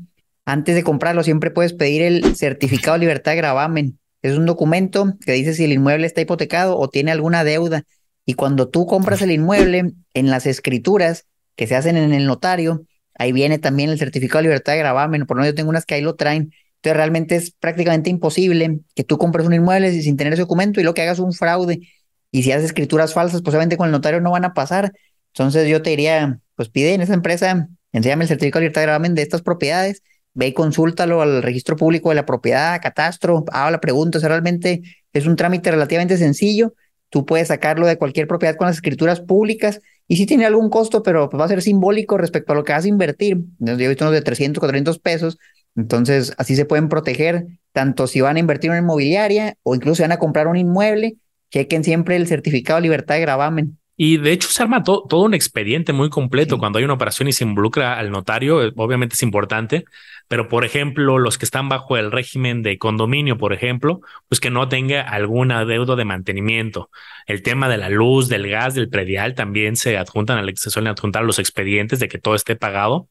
antes 0.44 0.74
de 0.74 0.82
comprarlo 0.82 1.22
siempre 1.22 1.50
puedes 1.50 1.72
pedir 1.72 2.02
el 2.02 2.36
certificado 2.36 2.94
de 2.94 3.00
libertad 3.00 3.32
de 3.32 3.36
gravamen. 3.36 3.98
Es 4.24 4.38
un 4.38 4.46
documento 4.46 5.18
que 5.22 5.32
dice 5.32 5.52
si 5.52 5.64
el 5.64 5.72
inmueble 5.72 6.06
está 6.06 6.22
hipotecado 6.22 6.78
o 6.78 6.88
tiene 6.88 7.12
alguna 7.12 7.44
deuda. 7.44 7.82
Y 8.24 8.32
cuando 8.32 8.70
tú 8.70 8.86
compras 8.86 9.20
el 9.20 9.30
inmueble, 9.30 9.92
en 10.14 10.30
las 10.30 10.46
escrituras 10.46 11.26
que 11.56 11.66
se 11.66 11.76
hacen 11.76 11.98
en 11.98 12.14
el 12.14 12.24
notario, 12.24 12.86
ahí 13.18 13.32
viene 13.32 13.58
también 13.58 13.90
el 13.90 13.98
certificado 13.98 14.38
de 14.38 14.44
libertad 14.44 14.72
de 14.72 14.78
gravamen. 14.78 15.26
Por 15.26 15.36
lo 15.36 15.42
menos 15.42 15.52
yo 15.52 15.56
tengo 15.56 15.68
unas 15.68 15.84
que 15.84 15.96
ahí 15.96 16.00
lo 16.00 16.14
traen. 16.14 16.54
Entonces 16.76 16.96
realmente 16.96 17.36
es 17.36 17.50
prácticamente 17.50 18.08
imposible 18.08 18.80
que 18.94 19.04
tú 19.04 19.18
compres 19.18 19.46
un 19.46 19.52
inmueble 19.52 19.92
sin 20.00 20.16
tener 20.16 20.32
ese 20.32 20.40
documento 20.40 20.80
y 20.80 20.84
lo 20.84 20.94
que 20.94 21.02
hagas 21.02 21.18
un 21.18 21.34
fraude. 21.34 21.86
Y 22.30 22.44
si 22.44 22.52
haces 22.52 22.64
escrituras 22.64 23.12
falsas, 23.12 23.42
posiblemente 23.42 23.76
con 23.76 23.88
el 23.88 23.92
notario 23.92 24.22
no 24.22 24.30
van 24.30 24.46
a 24.46 24.54
pasar. 24.54 24.94
Entonces 25.34 25.68
yo 25.68 25.82
te 25.82 25.90
diría, 25.90 26.40
pues 26.54 26.70
pide 26.70 26.94
en 26.94 27.02
esa 27.02 27.12
empresa, 27.12 27.68
enséñame 27.92 28.24
el 28.24 28.28
certificado 28.28 28.60
de 28.60 28.64
libertad 28.68 28.80
de 28.80 28.86
gravamen 28.86 29.14
de 29.14 29.20
estas 29.20 29.42
propiedades 29.42 30.02
ve 30.34 30.48
y 30.48 30.52
consúltalo 30.52 31.22
al 31.22 31.42
registro 31.42 31.76
público 31.76 32.10
de 32.10 32.16
la 32.16 32.26
propiedad, 32.26 32.80
catastro, 32.82 33.44
haga 33.52 33.70
la 33.70 33.80
pregunta, 33.80 34.18
o 34.18 34.20
sea, 34.20 34.28
realmente 34.28 34.82
es 35.12 35.26
un 35.26 35.36
trámite 35.36 35.70
relativamente 35.70 36.16
sencillo, 36.16 36.74
tú 37.08 37.24
puedes 37.24 37.48
sacarlo 37.48 37.86
de 37.86 37.96
cualquier 37.96 38.26
propiedad 38.26 38.56
con 38.56 38.66
las 38.66 38.76
escrituras 38.76 39.20
públicas 39.20 39.80
y 40.08 40.16
sí 40.16 40.26
tiene 40.26 40.44
algún 40.44 40.68
costo, 40.68 41.02
pero 41.02 41.30
va 41.30 41.44
a 41.44 41.48
ser 41.48 41.62
simbólico 41.62 42.18
respecto 42.18 42.52
a 42.52 42.56
lo 42.56 42.64
que 42.64 42.72
vas 42.72 42.84
a 42.84 42.88
invertir. 42.88 43.38
Yo 43.58 43.72
he 43.72 43.88
visto 43.88 44.04
unos 44.04 44.14
de 44.14 44.22
300, 44.22 44.60
400 44.60 44.98
pesos, 44.98 45.38
entonces 45.76 46.34
así 46.36 46.56
se 46.56 46.64
pueden 46.64 46.88
proteger, 46.88 47.46
tanto 47.72 48.06
si 48.06 48.20
van 48.20 48.36
a 48.36 48.40
invertir 48.40 48.68
en 48.68 48.72
una 48.72 48.82
inmobiliaria 48.82 49.56
o 49.62 49.74
incluso 49.74 49.96
si 49.96 50.02
van 50.02 50.12
a 50.12 50.18
comprar 50.18 50.48
un 50.48 50.56
inmueble, 50.56 51.16
chequen 51.50 51.84
siempre 51.84 52.16
el 52.16 52.26
certificado 52.26 52.78
de 52.78 52.82
libertad 52.82 53.14
de 53.14 53.20
gravamen. 53.20 53.78
Y 53.96 54.16
de 54.16 54.32
hecho 54.32 54.48
se 54.48 54.62
arma 54.62 54.82
todo 54.82 55.22
un 55.22 55.34
expediente 55.34 55.92
muy 55.92 56.10
completo 56.10 56.58
cuando 56.58 56.78
hay 56.78 56.84
una 56.84 56.94
operación 56.94 57.28
y 57.28 57.32
se 57.32 57.44
involucra 57.44 57.96
al 57.96 58.10
notario, 58.10 58.64
eh, 58.64 58.72
obviamente 58.74 59.14
es 59.14 59.22
importante, 59.22 59.84
pero 60.28 60.48
por 60.48 60.64
ejemplo, 60.64 61.18
los 61.18 61.38
que 61.38 61.44
están 61.44 61.68
bajo 61.68 61.96
el 61.96 62.10
régimen 62.10 62.62
de 62.62 62.78
condominio, 62.78 63.36
por 63.38 63.52
ejemplo, 63.52 64.00
pues 64.28 64.40
que 64.40 64.50
no 64.50 64.68
tenga 64.68 65.02
alguna 65.02 65.64
deuda 65.64 65.96
de 65.96 66.04
mantenimiento. 66.04 66.90
El 67.26 67.42
tema 67.42 67.68
de 67.68 67.76
la 67.78 67.88
luz, 67.88 68.28
del 68.28 68.48
gas, 68.48 68.74
del 68.74 68.88
predial 68.88 69.34
también 69.34 69.76
se 69.76 69.96
adjuntan, 69.96 70.44
se 70.56 70.70
suelen 70.70 70.92
adjuntar 70.92 71.24
los 71.24 71.38
expedientes 71.38 71.98
de 71.98 72.08
que 72.08 72.18
todo 72.18 72.34
esté 72.34 72.56
pagado. 72.56 73.08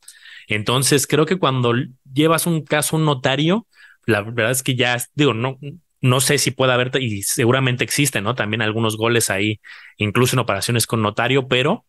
Entonces, 0.47 1.07
creo 1.07 1.25
que 1.25 1.37
cuando 1.37 1.73
llevas 2.11 2.47
un 2.47 2.63
caso 2.63 2.95
a 2.95 2.99
un 2.99 3.05
notario, 3.05 3.67
la 4.05 4.21
verdad 4.21 4.51
es 4.51 4.63
que 4.63 4.75
ya, 4.75 4.97
digo, 5.15 5.33
no, 5.33 5.57
no 6.01 6.19
sé 6.19 6.37
si 6.37 6.51
puede 6.51 6.73
haber, 6.73 6.91
y 7.01 7.23
seguramente 7.23 7.83
existen, 7.83 8.25
¿no? 8.25 8.35
También 8.35 8.61
algunos 8.61 8.97
goles 8.97 9.29
ahí, 9.29 9.61
incluso 9.97 10.35
en 10.35 10.39
operaciones 10.39 10.85
con 10.85 11.01
notario, 11.01 11.47
pero 11.47 11.85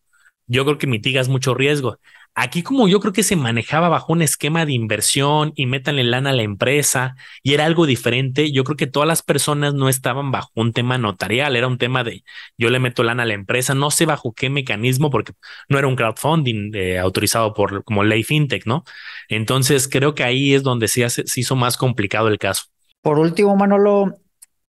yo 0.47 0.65
creo 0.65 0.79
que 0.79 0.87
mitigas 0.87 1.29
mucho 1.29 1.55
riesgo. 1.55 1.99
Aquí 2.37 2.65
como 2.65 2.89
yo 2.89 2.99
creo 2.99 3.13
que 3.13 3.23
se 3.23 3.37
manejaba 3.37 3.89
bajo 3.89 4.13
un 4.13 4.21
esquema 4.21 4.67
de 4.67 4.73
inversión 4.73 5.53
y 5.55 5.67
métanle 5.67 6.03
lana 6.03 6.31
a 6.31 6.33
la 6.33 6.43
empresa 6.43 7.15
y 7.45 7.55
era 7.55 7.65
algo 7.65 7.87
diferente, 7.87 8.51
yo 8.51 8.65
creo 8.65 8.77
que 8.77 8.89
todas 8.89 9.07
las 9.07 9.23
personas 9.23 9.73
no 9.75 9.89
estaban 9.89 10.33
bajo 10.33 10.51
un 10.55 10.73
tema 10.73 10.99
notarial, 10.99 11.55
era 11.55 11.69
un 11.69 11.79
tema 11.79 12.03
de 12.03 12.25
yo 12.59 12.71
le 12.71 12.81
meto 12.81 13.05
lana 13.05 13.23
a 13.23 13.27
la 13.27 13.35
empresa, 13.35 13.75
no 13.75 13.93
sé 13.93 14.05
bajo 14.05 14.33
qué 14.33 14.51
mecanismo 14.51 15.11
porque 15.11 15.33
no 15.69 15.79
era 15.79 15.87
un 15.87 15.95
crowdfunding 15.95 16.73
eh, 16.75 16.99
autorizado 16.99 17.55
por 17.55 17.85
como 17.85 18.03
ley 18.03 18.25
fintech, 18.25 18.67
¿no? 18.67 18.83
Entonces 19.29 19.87
creo 19.87 20.17
que 20.17 20.25
ahí 20.25 20.55
es 20.55 20.65
donde 20.65 20.89
se, 20.89 21.09
se 21.09 21.41
hizo 21.41 21.55
más 21.55 21.77
complicado 21.77 22.27
el 22.27 22.39
caso. 22.39 22.65
Por 23.01 23.21
último, 23.21 23.55
Manolo, 23.55 24.19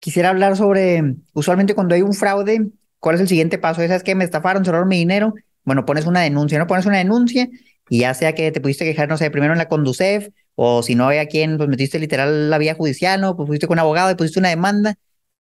quisiera 0.00 0.31
hablar 0.31 0.57
sobre, 0.57 1.14
usualmente 1.33 1.76
cuando 1.76 1.95
hay 1.95 2.02
un 2.02 2.12
fraude, 2.12 2.73
¿cuál 2.99 3.14
es 3.14 3.21
el 3.21 3.29
siguiente 3.29 3.59
paso? 3.59 3.83
Esa 3.83 3.95
es 3.95 4.02
que 4.02 4.17
me 4.17 4.25
estafaron, 4.25 4.64
cerraron 4.64 4.88
mi 4.88 4.99
dinero 4.99 5.35
bueno, 5.64 5.85
pones 5.85 6.07
una 6.07 6.21
denuncia, 6.21 6.59
no 6.59 6.66
pones 6.66 6.87
una 6.87 6.99
denuncia 6.99 7.49
y 7.88 8.00
ya 8.00 8.14
sea 8.14 8.35
que 8.35 8.50
te 8.52 8.61
pudiste 8.61 8.85
quejar, 8.85 9.09
no 9.09 9.16
sé, 9.16 9.31
primero 9.31 9.52
en 9.52 9.59
la 9.59 9.69
Conducef 9.69 10.28
o 10.54 10.83
si 10.83 10.95
no 10.95 11.07
había 11.07 11.26
quien, 11.26 11.57
pues 11.57 11.69
metiste 11.69 11.99
literal 11.99 12.50
la 12.50 12.59
vía 12.59 12.75
judicial, 12.75 13.21
¿no? 13.21 13.37
Pues 13.37 13.47
fuiste 13.47 13.66
con 13.66 13.75
un 13.76 13.81
abogado 13.81 14.11
y 14.11 14.14
pusiste 14.14 14.40
una 14.40 14.49
demanda. 14.50 14.97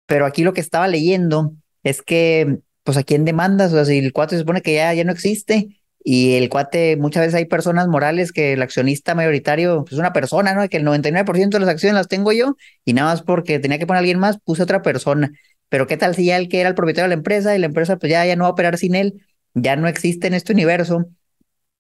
Pero 0.07 0.27
aquí 0.27 0.43
lo 0.43 0.53
que 0.53 0.61
estaba 0.61 0.89
leyendo 0.89 1.55
es 1.83 2.03
que, 2.03 2.59
pues 2.85 2.97
a 2.97 3.03
quién 3.05 3.25
demandas, 3.25 3.73
o 3.73 3.77
sea, 3.77 3.85
si 3.85 3.99
el 3.99 4.13
cuate 4.13 4.37
se 4.37 4.41
supone 4.41 4.63
que 4.63 4.75
ya, 4.75 4.93
ya 4.95 5.05
no 5.05 5.13
existe 5.13 5.83
y 6.05 6.35
el 6.35 6.49
cuate, 6.49 6.97
muchas 6.97 7.23
veces 7.23 7.35
hay 7.37 7.45
personas 7.45 7.87
morales 7.89 8.33
que 8.33 8.55
el 8.55 8.63
accionista 8.63 9.15
mayoritario 9.15 9.83
pues, 9.83 9.93
es 9.93 9.99
una 9.99 10.13
persona, 10.13 10.55
¿no? 10.55 10.69
Que 10.69 10.79
el 10.79 10.85
99% 10.85 11.59
de 11.59 11.61
las 11.61 11.69
acciones 11.69 11.95
las 11.95 12.09
tengo 12.09 12.33
yo 12.33 12.57
y 12.85 12.93
nada 12.93 13.13
más 13.13 13.23
porque 13.23 13.61
tenía 13.61 13.79
que 13.79 13.87
poner 13.87 13.99
a 13.99 14.01
alguien 14.01 14.19
más, 14.19 14.39
puse 14.41 14.63
otra 14.63 14.83
persona. 14.83 15.31
Pero 15.69 15.87
qué 15.87 15.97
tal 15.97 16.15
si 16.15 16.27
ya 16.27 16.37
el 16.37 16.49
que 16.49 16.61
era 16.61 16.69
el 16.69 16.75
propietario 16.75 17.05
de 17.05 17.15
la 17.15 17.19
empresa 17.19 17.55
y 17.57 17.59
la 17.59 17.67
empresa 17.67 17.97
pues 17.99 18.11
ya, 18.11 18.27
ya 18.27 18.37
no 18.37 18.45
va 18.45 18.49
a 18.49 18.53
operar 18.53 18.79
sin 18.79 18.95
él 18.95 19.25
ya 19.55 19.77
no 19.77 19.89
existe 19.89 20.27
en 20.27 20.35
este 20.35 20.53
universo, 20.53 21.07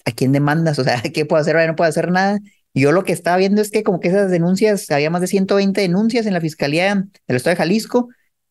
¿a 0.05 0.13
quién 0.13 0.33
demandas? 0.33 0.79
O 0.81 0.85
sea, 0.85 1.01
¿qué 1.03 1.27
puedo 1.27 1.41
hacer? 1.41 1.57
No 1.67 1.77
puedo 1.77 1.89
hacer 1.89 2.11
nada. 2.11 2.39
Yo 2.75 2.93
lo 2.93 3.05
que 3.05 3.13
estaba 3.13 3.37
viendo 3.37 3.61
es 3.61 3.71
que 3.71 3.83
como 3.83 4.01
que 4.01 4.09
esas 4.09 4.31
denuncias, 4.31 4.91
había 4.91 5.11
más 5.11 5.21
de 5.21 5.27
120 5.27 5.81
denuncias 5.81 6.27
en 6.27 6.33
la 6.33 6.41
Fiscalía 6.41 6.95
del 6.95 7.37
Estado 7.37 7.53
de 7.53 7.59
Jalisco, 7.59 8.09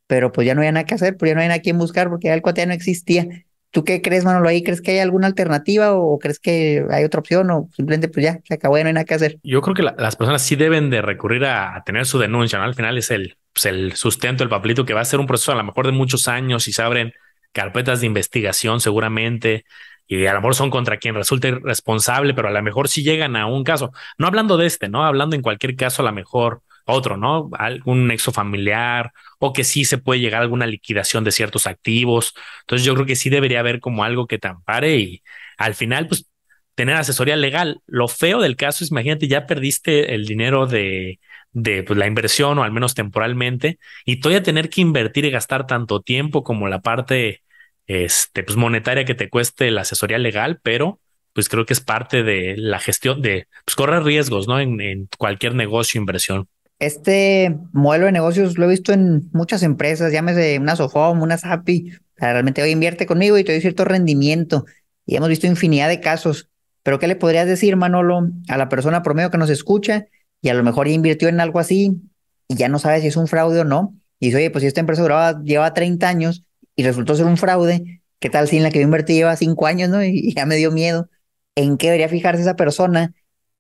pero 0.08 0.32
pues 0.32 0.46
ya 0.46 0.54
no 0.54 0.62
había 0.62 0.72
nada 0.72 0.86
que 0.86 0.94
hacer, 0.94 1.18
pues 1.18 1.30
ya 1.30 1.36
no 1.36 1.42
había 1.42 1.50
nada 1.50 1.60
a 1.60 1.62
quién 1.62 1.78
buscar 1.78 2.10
porque 2.10 2.28
ya 2.28 2.34
el 2.34 2.42
cuate 2.42 2.62
ya 2.62 2.68
no 2.68 2.74
existía. 2.74 3.28
¿Tú 3.72 3.86
qué 3.86 4.02
crees, 4.02 4.26
Manolo? 4.26 4.50
¿Ahí 4.50 4.64
crees 4.64 4.82
que 4.82 4.92
hay 4.92 5.00
alguna 5.00 5.28
alternativa 5.28 5.94
o 5.94 6.20
crees 6.20 6.40
que 6.40 6.86
hay 6.92 7.06
otra 7.06 7.22
opción 7.22 7.50
o 7.52 7.70
simplemente 7.74 8.10
pues 8.10 8.26
ya 8.26 8.40
se 8.44 8.54
acabó, 8.54 8.78
ya 8.78 8.84
no 8.84 8.90
hay 8.90 8.94
nada 8.94 9.06
que 9.06 9.14
hacer? 9.14 9.40
Yo 9.44 9.62
creo 9.62 9.74
que 9.74 9.84
las 9.84 10.18
personas 10.18 10.42
sí 10.42 10.58
deben 10.58 10.90
de 10.90 11.02
recurrir 11.02 11.46
a, 11.46 11.82
tener 11.86 12.06
su 12.06 12.20
denuncia, 12.20 12.60
¿no? 12.60 12.66
Al 12.66 12.76
final 12.76 12.98
es 12.98 13.10
el, 13.10 13.38
pues, 13.54 13.66
el 13.66 13.94
sustento, 13.94 14.44
el 14.44 14.50
papelito 14.50 14.86
que 14.86 14.94
va 14.94 15.00
a 15.00 15.06
ser 15.06 15.22
un 15.22 15.28
proceso 15.28 15.54
a 15.54 15.56
lo 15.56 15.64
mejor 15.64 15.86
de 15.86 15.94
muchos 15.94 16.28
años 16.28 16.68
y 16.68 16.74
se 16.74 16.82
abren 16.82 17.14
carpetas 17.52 18.02
de 18.02 18.08
investigación 18.08 18.80
seguramente, 18.82 19.66
y 20.08 20.26
a 20.26 20.34
lo 20.34 20.42
mejor 20.42 20.56
son 20.56 20.70
contra 20.70 20.98
quien 20.98 21.16
resulte 21.16 21.52
responsable, 21.64 22.34
pero 22.34 22.50
a 22.50 22.52
lo 22.52 22.62
mejor 22.62 22.90
sí 22.90 23.04
llegan 23.04 23.36
a 23.38 23.46
un 23.46 23.64
caso. 23.64 23.92
No 24.18 24.28
hablando 24.28 24.58
de 24.58 24.68
este, 24.68 24.90
¿no? 24.90 25.06
Hablando 25.06 25.36
en 25.36 25.42
cualquier 25.42 25.76
caso, 25.76 26.02
a 26.02 26.06
lo 26.06 26.12
mejor 26.12 26.64
otro, 26.86 27.16
¿no? 27.18 27.50
Algún 27.54 28.08
nexo 28.08 28.32
familiar 28.32 29.14
o 29.40 29.54
que 29.54 29.64
sí 29.64 29.86
se 29.86 29.98
puede 29.98 30.20
llegar 30.20 30.42
a 30.42 30.44
alguna 30.44 30.68
liquidación 30.68 31.24
de 31.24 31.32
ciertos 31.32 31.68
activos. 31.68 32.34
Entonces 32.62 32.86
yo 32.86 32.94
creo 32.94 33.06
que 33.06 33.16
sí 33.16 33.30
debería 33.30 33.62
haber 33.62 33.80
como 33.80 34.04
algo 34.04 34.28
que 34.28 34.38
te 34.38 34.48
ampare 34.50 34.98
y 34.98 35.24
al 35.58 35.76
final, 35.76 36.08
pues, 36.08 36.30
tener 36.76 36.96
asesoría 36.96 37.36
legal. 37.36 37.82
Lo 37.88 38.08
feo 38.08 38.42
del 38.42 38.56
caso 38.56 38.84
es, 38.84 38.92
imagínate, 38.92 39.28
ya 39.28 39.46
perdiste 39.46 40.14
el 40.16 40.26
dinero 40.26 40.68
de, 40.68 41.20
de 41.54 41.84
pues, 41.84 41.98
la 41.98 42.08
inversión 42.08 42.58
o 42.58 42.64
al 42.64 42.72
menos 42.72 42.96
temporalmente 42.96 43.80
y 44.06 44.20
todavía 44.20 44.44
tener 44.44 44.70
que 44.70 44.82
invertir 44.82 45.26
y 45.26 45.32
gastar 45.32 45.68
tanto 45.68 46.02
tiempo 46.02 46.44
como 46.44 46.68
la 46.68 46.82
parte 46.82 47.42
este, 47.88 48.44
pues, 48.44 48.58
monetaria 48.58 49.06
que 49.06 49.16
te 49.16 49.30
cueste 49.30 49.72
la 49.72 49.82
asesoría 49.82 50.18
legal, 50.18 50.60
pero 50.64 51.00
pues 51.34 51.48
creo 51.48 51.66
que 51.66 51.74
es 51.74 51.82
parte 51.82 52.24
de 52.24 52.56
la 52.58 52.80
gestión 52.80 53.22
de 53.22 53.48
pues, 53.66 53.76
correr 53.76 54.04
riesgos, 54.04 54.48
¿no? 54.48 54.60
En, 54.60 55.08
cualquier 55.18 55.56
negocio, 55.56 56.00
inversión. 56.00 56.48
Este 56.80 57.56
modelo 57.74 58.08
de 58.08 58.12
negocios 58.12 58.58
lo 58.58 58.66
he 58.66 58.70
visto 58.70 58.92
en 58.92 59.30
muchas 59.34 59.64
empresas, 59.64 60.12
llámese 60.12 60.58
una 60.58 60.76
Sofom, 60.76 61.22
una 61.22 61.38
Sapi, 61.38 61.94
realmente 62.18 62.62
hoy 62.62 62.72
invierte 62.72 63.06
conmigo 63.06 63.38
y 63.38 63.44
te 63.44 63.52
doy 63.52 63.62
cierto 63.62 63.86
rendimiento. 63.86 64.66
Y 65.06 65.16
hemos 65.16 65.30
visto 65.30 65.48
infinidad 65.48 65.90
de 65.90 66.00
casos. 66.00 66.50
Pero 66.84 66.98
¿qué 66.98 67.08
le 67.08 67.16
podrías 67.16 67.48
decir, 67.48 67.76
Manolo, 67.76 68.30
a 68.48 68.58
la 68.58 68.68
persona 68.68 69.04
promedio 69.04 69.30
que 69.30 69.38
nos 69.38 69.50
escucha 69.50 70.08
y 70.42 70.50
a 70.50 70.54
lo 70.54 70.64
mejor 70.64 70.88
invirtió 70.88 71.30
en 71.30 71.40
algo 71.40 71.60
así 71.60 72.02
y 72.48 72.56
ya 72.56 72.68
no 72.68 72.80
sabe 72.80 73.02
si 73.02 73.08
es 73.08 73.18
un 73.18 73.28
fraude 73.28 73.62
o 73.62 73.64
no. 73.66 73.96
Y 74.20 74.28
dice, 74.28 74.38
oye, 74.38 74.52
pues 74.52 74.64
si 74.64 74.68
esta 74.68 74.80
empresa 74.82 75.02
duraba, 75.02 75.42
lleva 75.44 75.74
30 75.74 76.08
años 76.08 76.44
y 76.76 76.84
resultó 76.84 77.16
ser 77.16 77.26
un 77.26 77.38
fraude, 77.38 78.02
¿qué 78.20 78.30
tal 78.30 78.48
si 78.48 78.58
en 78.58 78.64
la 78.64 78.72
que 78.72 78.80
yo 78.80 78.84
invertí 78.84 79.14
lleva 79.14 79.36
5 79.36 79.66
años, 79.68 79.90
no? 79.90 80.04
Y 80.04 80.34
ya 80.34 80.46
me 80.46 80.56
dio 80.58 80.72
miedo. 80.72 81.10
¿En 81.56 81.78
qué 81.78 81.88
debería 81.88 82.10
fijarse 82.10 82.42
esa 82.42 82.56
persona 82.56 83.14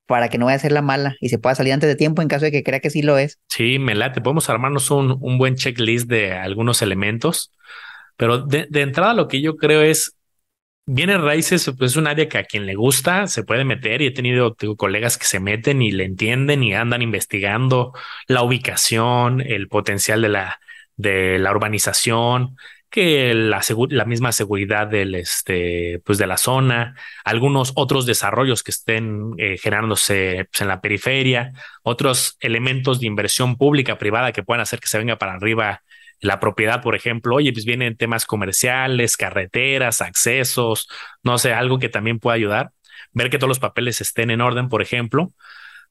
para 0.07 0.29
que 0.29 0.37
no 0.37 0.45
vaya 0.45 0.57
a 0.57 0.59
ser 0.59 0.71
la 0.71 0.81
mala 0.81 1.15
y 1.21 1.29
se 1.29 1.37
pueda 1.37 1.55
salir 1.55 1.73
antes 1.73 1.87
de 1.87 1.95
tiempo 1.95 2.21
en 2.21 2.27
caso 2.27 2.45
de 2.45 2.51
que 2.51 2.63
crea 2.63 2.79
que 2.79 2.89
sí 2.89 3.01
lo 3.01 3.17
es? 3.17 3.39
Sí, 3.47 3.79
me 3.79 3.95
late. 3.95 4.21
Podemos 4.21 4.49
armarnos 4.49 4.91
un, 4.91 5.17
un 5.21 5.37
buen 5.37 5.55
checklist 5.55 6.07
de 6.07 6.33
algunos 6.33 6.81
elementos. 6.81 7.51
Pero 8.17 8.39
de, 8.39 8.67
de 8.69 8.81
entrada 8.81 9.13
lo 9.13 9.27
que 9.27 9.41
yo 9.41 9.55
creo 9.55 9.81
es 9.81 10.15
Bienes 10.85 11.21
raíces 11.21 11.71
pues, 11.77 11.91
es 11.91 11.97
un 11.97 12.07
área 12.07 12.27
que 12.27 12.37
a 12.37 12.43
quien 12.43 12.65
le 12.65 12.75
gusta 12.75 13.27
se 13.27 13.43
puede 13.43 13.63
meter 13.63 14.01
y 14.01 14.07
he 14.07 14.11
tenido 14.11 14.55
colegas 14.77 15.17
que 15.17 15.25
se 15.25 15.39
meten 15.39 15.81
y 15.81 15.91
le 15.91 16.05
entienden 16.05 16.63
y 16.63 16.73
andan 16.73 17.01
investigando 17.01 17.93
la 18.27 18.43
ubicación, 18.43 19.41
el 19.41 19.67
potencial 19.69 20.21
de 20.21 20.29
la, 20.29 20.59
de 20.97 21.39
la 21.39 21.51
urbanización, 21.51 22.57
que 22.89 23.33
la, 23.33 23.61
misma 24.05 24.33
seguridad 24.33 24.87
del, 24.87 25.15
este, 25.15 26.01
pues 26.03 26.17
de 26.17 26.27
la 26.27 26.37
zona, 26.37 26.95
algunos 27.23 27.71
otros 27.75 28.05
desarrollos 28.05 28.63
que 28.63 28.71
estén 28.71 29.33
eh, 29.37 29.57
generándose 29.57 30.47
pues, 30.51 30.61
en 30.61 30.67
la 30.67 30.81
periferia, 30.81 31.53
otros 31.83 32.37
elementos 32.41 32.99
de 32.99 33.07
inversión 33.07 33.55
pública, 33.55 33.97
privada 33.97 34.33
que 34.33 34.43
puedan 34.43 34.61
hacer 34.61 34.79
que 34.81 34.89
se 34.89 34.97
venga 34.97 35.17
para 35.17 35.33
arriba 35.35 35.83
la 36.21 36.39
propiedad, 36.39 36.81
por 36.81 36.95
ejemplo, 36.95 37.35
oye, 37.35 37.51
pues 37.51 37.65
vienen 37.65 37.97
temas 37.97 38.25
comerciales, 38.25 39.17
carreteras, 39.17 40.01
accesos, 40.01 40.87
no 41.23 41.37
sé, 41.37 41.53
algo 41.53 41.79
que 41.79 41.89
también 41.89 42.19
pueda 42.19 42.35
ayudar, 42.35 42.71
ver 43.11 43.29
que 43.29 43.37
todos 43.39 43.49
los 43.49 43.59
papeles 43.59 44.01
estén 44.01 44.29
en 44.29 44.41
orden, 44.41 44.69
por 44.69 44.81
ejemplo. 44.81 45.33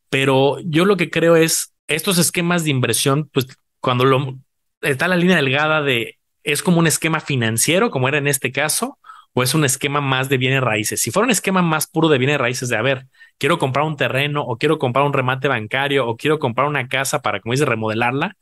Pero 0.08 0.58
yo 0.64 0.84
lo 0.84 0.96
que 0.96 1.10
creo 1.10 1.36
es 1.36 1.74
estos 1.88 2.18
esquemas 2.18 2.64
de 2.64 2.70
inversión, 2.70 3.28
pues 3.32 3.48
cuando 3.80 4.04
lo 4.04 4.38
está 4.80 5.08
la 5.08 5.16
línea 5.16 5.36
delgada 5.36 5.82
de 5.82 6.18
es 6.42 6.62
como 6.62 6.78
un 6.78 6.86
esquema 6.86 7.20
financiero, 7.20 7.90
como 7.90 8.08
era 8.08 8.18
en 8.18 8.26
este 8.26 8.52
caso, 8.52 8.98
o 9.32 9.42
es 9.42 9.54
un 9.54 9.64
esquema 9.64 10.00
más 10.00 10.28
de 10.28 10.38
bienes 10.38 10.62
raíces. 10.62 11.00
Si 11.02 11.10
fuera 11.10 11.24
un 11.24 11.30
esquema 11.30 11.62
más 11.62 11.86
puro 11.86 12.08
de 12.08 12.18
bienes 12.18 12.38
raíces, 12.38 12.68
de 12.68 12.76
a 12.76 12.82
ver, 12.82 13.06
quiero 13.38 13.58
comprar 13.58 13.84
un 13.84 13.96
terreno, 13.96 14.42
o 14.42 14.56
quiero 14.56 14.78
comprar 14.78 15.04
un 15.04 15.12
remate 15.12 15.48
bancario, 15.48 16.06
o 16.06 16.16
quiero 16.16 16.38
comprar 16.38 16.66
una 16.66 16.88
casa 16.88 17.20
para, 17.22 17.40
como 17.40 17.52
dice, 17.52 17.64
remodelarla, 17.64 18.36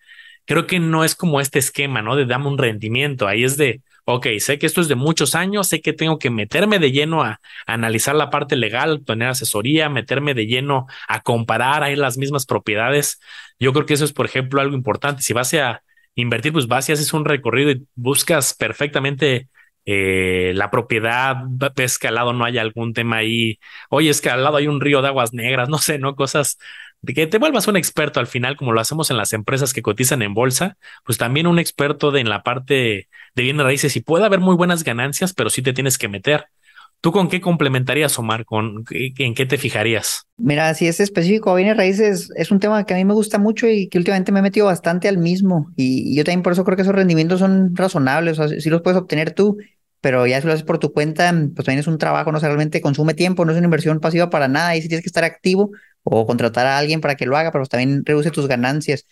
creo 0.48 0.66
que 0.66 0.80
no 0.80 1.04
es 1.04 1.14
como 1.14 1.40
este 1.40 1.58
esquema, 1.58 2.00
¿no? 2.02 2.16
De 2.16 2.24
dame 2.26 2.48
un 2.48 2.58
rendimiento. 2.58 3.28
Ahí 3.28 3.44
es 3.44 3.58
de, 3.58 3.82
ok, 4.06 4.26
sé 4.38 4.58
que 4.58 4.66
esto 4.66 4.80
es 4.80 4.88
de 4.88 4.94
muchos 4.94 5.34
años, 5.34 5.68
sé 5.68 5.82
que 5.82 5.92
tengo 5.92 6.18
que 6.18 6.30
meterme 6.30 6.78
de 6.78 6.90
lleno 6.90 7.22
a, 7.22 7.40
analizar 7.66 8.14
la 8.14 8.30
parte 8.30 8.56
legal, 8.56 9.04
tener 9.04 9.28
asesoría, 9.28 9.90
meterme 9.90 10.32
de 10.32 10.46
lleno 10.46 10.87
a 11.06 11.20
comparar 11.22 11.82
ahí 11.82 11.96
las 11.96 12.16
mismas 12.16 12.46
propiedades. 12.46 13.20
Yo 13.61 13.74
creo 13.74 13.84
que 13.84 13.94
eso 13.94 14.06
es, 14.06 14.14
por 14.14 14.24
ejemplo, 14.24 14.62
algo 14.62 14.74
importante. 14.74 15.22
Si 15.22 15.34
vas 15.34 15.52
a 15.54 15.82
invertir, 16.14 16.52
pues 16.54 16.66
vas 16.66 16.88
y 16.88 16.92
haces 16.92 17.12
un 17.12 17.26
recorrido 17.26 17.70
y 17.70 17.87
buscas 17.94 18.54
perfectamente 18.54 19.48
eh, 19.84 20.52
la 20.54 20.70
propiedad, 20.70 21.37
ves 21.74 21.98
que 21.98 22.08
al 22.08 22.14
lado 22.14 22.32
no 22.32 22.44
hay 22.44 22.58
algún 22.58 22.92
tema 22.94 23.16
ahí, 23.18 23.58
oye, 23.90 24.11
es 24.11 24.20
que 24.20 24.30
al 24.30 24.44
lado 24.44 24.56
hay 24.56 24.66
un 24.66 24.80
río 24.80 25.02
de 25.02 25.08
aguas 25.08 25.32
negras, 25.32 25.68
no 25.70 25.78
sé, 25.78 25.98
¿no? 25.98 26.14
Cosas 26.14 26.58
de 27.02 27.14
que 27.14 27.26
te 27.26 27.38
vuelvas 27.38 27.68
un 27.68 27.76
experto 27.76 28.20
al 28.20 28.26
final, 28.26 28.56
como 28.56 28.72
lo 28.72 28.80
hacemos 28.80 29.11
en 29.11 29.16
las 29.16 29.32
empresas 29.32 29.72
que 29.72 29.82
cotizan 29.82 30.22
en 30.22 30.34
bolsa, 30.34 30.76
pues 31.04 31.18
también 31.18 31.46
un 31.46 31.58
experto 31.58 32.11
de 32.11 32.20
en 32.20 32.28
la 32.28 32.42
parte 32.42 33.08
de 33.34 33.42
bienes 33.42 33.64
raíces 33.64 33.96
y 33.96 34.00
puede 34.00 34.24
haber 34.24 34.40
muy 34.40 34.56
buenas 34.56 34.84
ganancias, 34.84 35.32
pero 35.32 35.50
sí 35.50 35.62
te 35.62 35.72
tienes 35.72 35.98
que 35.98 36.08
meter. 36.08 36.46
¿Tú 37.00 37.12
con 37.12 37.28
qué 37.28 37.40
complementarías, 37.40 38.18
Omar? 38.18 38.44
¿Con, 38.44 38.84
¿En 38.90 39.34
qué 39.34 39.46
te 39.46 39.56
fijarías? 39.56 40.26
Mira, 40.37 40.74
si 40.74 40.88
es 40.88 40.98
específico, 40.98 41.54
bienes 41.54 41.76
raíces 41.76 42.28
es 42.34 42.50
un 42.50 42.58
tema 42.58 42.84
que 42.84 42.94
a 42.94 42.96
mí 42.96 43.04
me 43.04 43.14
gusta 43.14 43.38
mucho 43.38 43.68
y 43.68 43.88
que 43.88 43.98
últimamente 43.98 44.32
me 44.32 44.40
he 44.40 44.42
metido 44.42 44.66
bastante 44.66 45.06
al 45.06 45.18
mismo. 45.18 45.70
Y, 45.76 46.16
yo 46.16 46.24
también 46.24 46.42
por 46.42 46.54
eso 46.54 46.64
creo 46.64 46.74
que 46.74 46.82
esos 46.82 46.94
rendimientos 46.94 47.38
son 47.38 47.76
razonables. 47.76 48.40
O 48.40 48.48
sea, 48.48 48.61
si 48.61 48.68
los 48.68 48.82
puedes 48.82 48.98
obtener 48.98 49.32
tú, 49.32 49.58
pero 50.00 50.26
ya 50.26 50.40
si 50.40 50.48
lo 50.48 50.52
haces 50.52 50.64
por 50.64 50.78
tu 50.78 50.92
cuenta, 50.92 51.32
pues 51.54 51.64
también 51.64 51.78
es 51.78 51.87
un 51.87 51.98
trabajo, 51.98 52.32
no 52.32 52.40
sé, 52.40 52.46
realmente 52.46 52.80
consume 52.80 53.14
tiempo, 53.14 53.44
no 53.44 53.52
es 53.52 53.58
una 53.58 53.66
inversión 53.66 54.00
pasiva 54.00 54.28
para 54.28 54.48
nada. 54.48 54.74
Y 54.74 54.82
si 54.82 54.88
tienes 54.88 55.04
que 55.04 55.08
estar 55.08 55.22
activo, 55.22 55.70
o 56.11 56.27
contratar 56.27 56.66
a 56.66 56.79
alguien 56.79 57.01
para 57.01 57.16
que 57.16 57.27
lo 57.27 57.37
haga, 57.37 57.53
pero 57.53 57.66
también 57.66 58.05
reduce 58.05 58.31
tus 58.31 58.49
ganancias. 58.49 59.07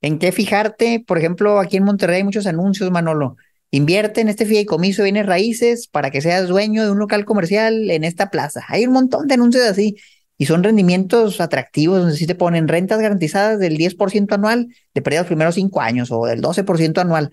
¿En 0.00 0.18
qué 0.18 0.32
fijarte? 0.32 1.04
Por 1.06 1.18
ejemplo, 1.18 1.58
aquí 1.58 1.76
en 1.76 1.84
Monterrey 1.84 2.18
hay 2.18 2.24
muchos 2.24 2.46
anuncios, 2.46 2.90
Manolo. 2.90 3.36
Invierte 3.70 4.20
en 4.22 4.28
este 4.28 4.46
fideicomiso 4.46 5.02
de 5.02 5.06
bienes 5.06 5.26
raíces 5.26 5.88
para 5.88 6.10
que 6.10 6.22
seas 6.22 6.48
dueño 6.48 6.84
de 6.84 6.90
un 6.90 6.98
local 6.98 7.24
comercial 7.24 7.90
en 7.90 8.04
esta 8.04 8.30
plaza. 8.30 8.64
Hay 8.68 8.86
un 8.86 8.92
montón 8.92 9.26
de 9.26 9.34
anuncios 9.34 9.64
así 9.64 9.96
y 10.38 10.46
son 10.46 10.62
rendimientos 10.62 11.40
atractivos 11.40 11.98
donde 12.00 12.16
sí 12.16 12.26
te 12.26 12.34
ponen 12.34 12.68
rentas 12.68 13.00
garantizadas 13.00 13.58
del 13.58 13.76
10% 13.76 14.32
anual 14.34 14.68
de 14.94 15.02
periodos 15.02 15.24
los 15.24 15.28
primeros 15.28 15.54
cinco 15.56 15.80
años 15.80 16.10
o 16.12 16.24
del 16.26 16.40
12% 16.40 17.00
anual. 17.00 17.30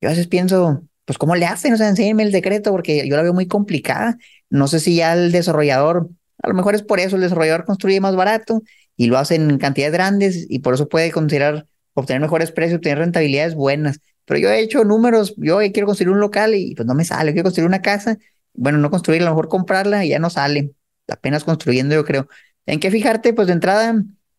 Yo 0.00 0.08
a 0.08 0.12
veces 0.12 0.28
pienso, 0.28 0.82
pues 1.04 1.18
¿cómo 1.18 1.34
le 1.34 1.46
hacen? 1.46 1.72
O 1.72 1.76
sea, 1.76 1.88
enséñenme 1.88 2.22
el 2.24 2.32
decreto 2.32 2.70
porque 2.70 3.08
yo 3.08 3.16
la 3.16 3.22
veo 3.22 3.34
muy 3.34 3.46
complicada. 3.48 4.18
No 4.50 4.68
sé 4.68 4.80
si 4.80 4.96
ya 4.96 5.14
el 5.14 5.32
desarrollador, 5.32 6.10
a 6.42 6.48
lo 6.48 6.54
mejor 6.54 6.74
es 6.74 6.82
por 6.82 7.00
eso, 7.00 7.16
el 7.16 7.22
desarrollador 7.22 7.64
construye 7.64 8.00
más 8.00 8.16
barato 8.16 8.62
y 8.96 9.06
lo 9.06 9.18
hacen 9.18 9.50
en 9.50 9.58
cantidades 9.58 9.92
grandes 9.92 10.46
y 10.48 10.58
por 10.58 10.74
eso 10.74 10.88
puede 10.88 11.10
considerar 11.10 11.66
obtener 11.94 12.20
mejores 12.20 12.52
precios, 12.52 12.76
obtener 12.76 12.98
rentabilidades 12.98 13.54
buenas. 13.54 14.00
Pero 14.24 14.40
yo 14.40 14.50
he 14.50 14.60
hecho 14.60 14.84
números, 14.84 15.34
yo 15.36 15.58
quiero 15.72 15.86
construir 15.86 16.10
un 16.10 16.20
local 16.20 16.54
y 16.54 16.74
pues 16.74 16.86
no 16.86 16.94
me 16.94 17.04
sale, 17.04 17.32
quiero 17.32 17.44
construir 17.44 17.68
una 17.68 17.82
casa, 17.82 18.18
bueno, 18.54 18.78
no 18.78 18.90
construir, 18.90 19.22
a 19.22 19.24
lo 19.26 19.30
mejor 19.30 19.48
comprarla 19.48 20.04
y 20.04 20.10
ya 20.10 20.18
no 20.18 20.30
sale, 20.30 20.72
apenas 21.08 21.44
construyendo 21.44 21.94
yo 21.94 22.04
creo. 22.04 22.28
¿En 22.66 22.80
qué 22.80 22.90
fijarte? 22.90 23.32
Pues 23.34 23.46
de 23.48 23.54
entrada, 23.54 23.94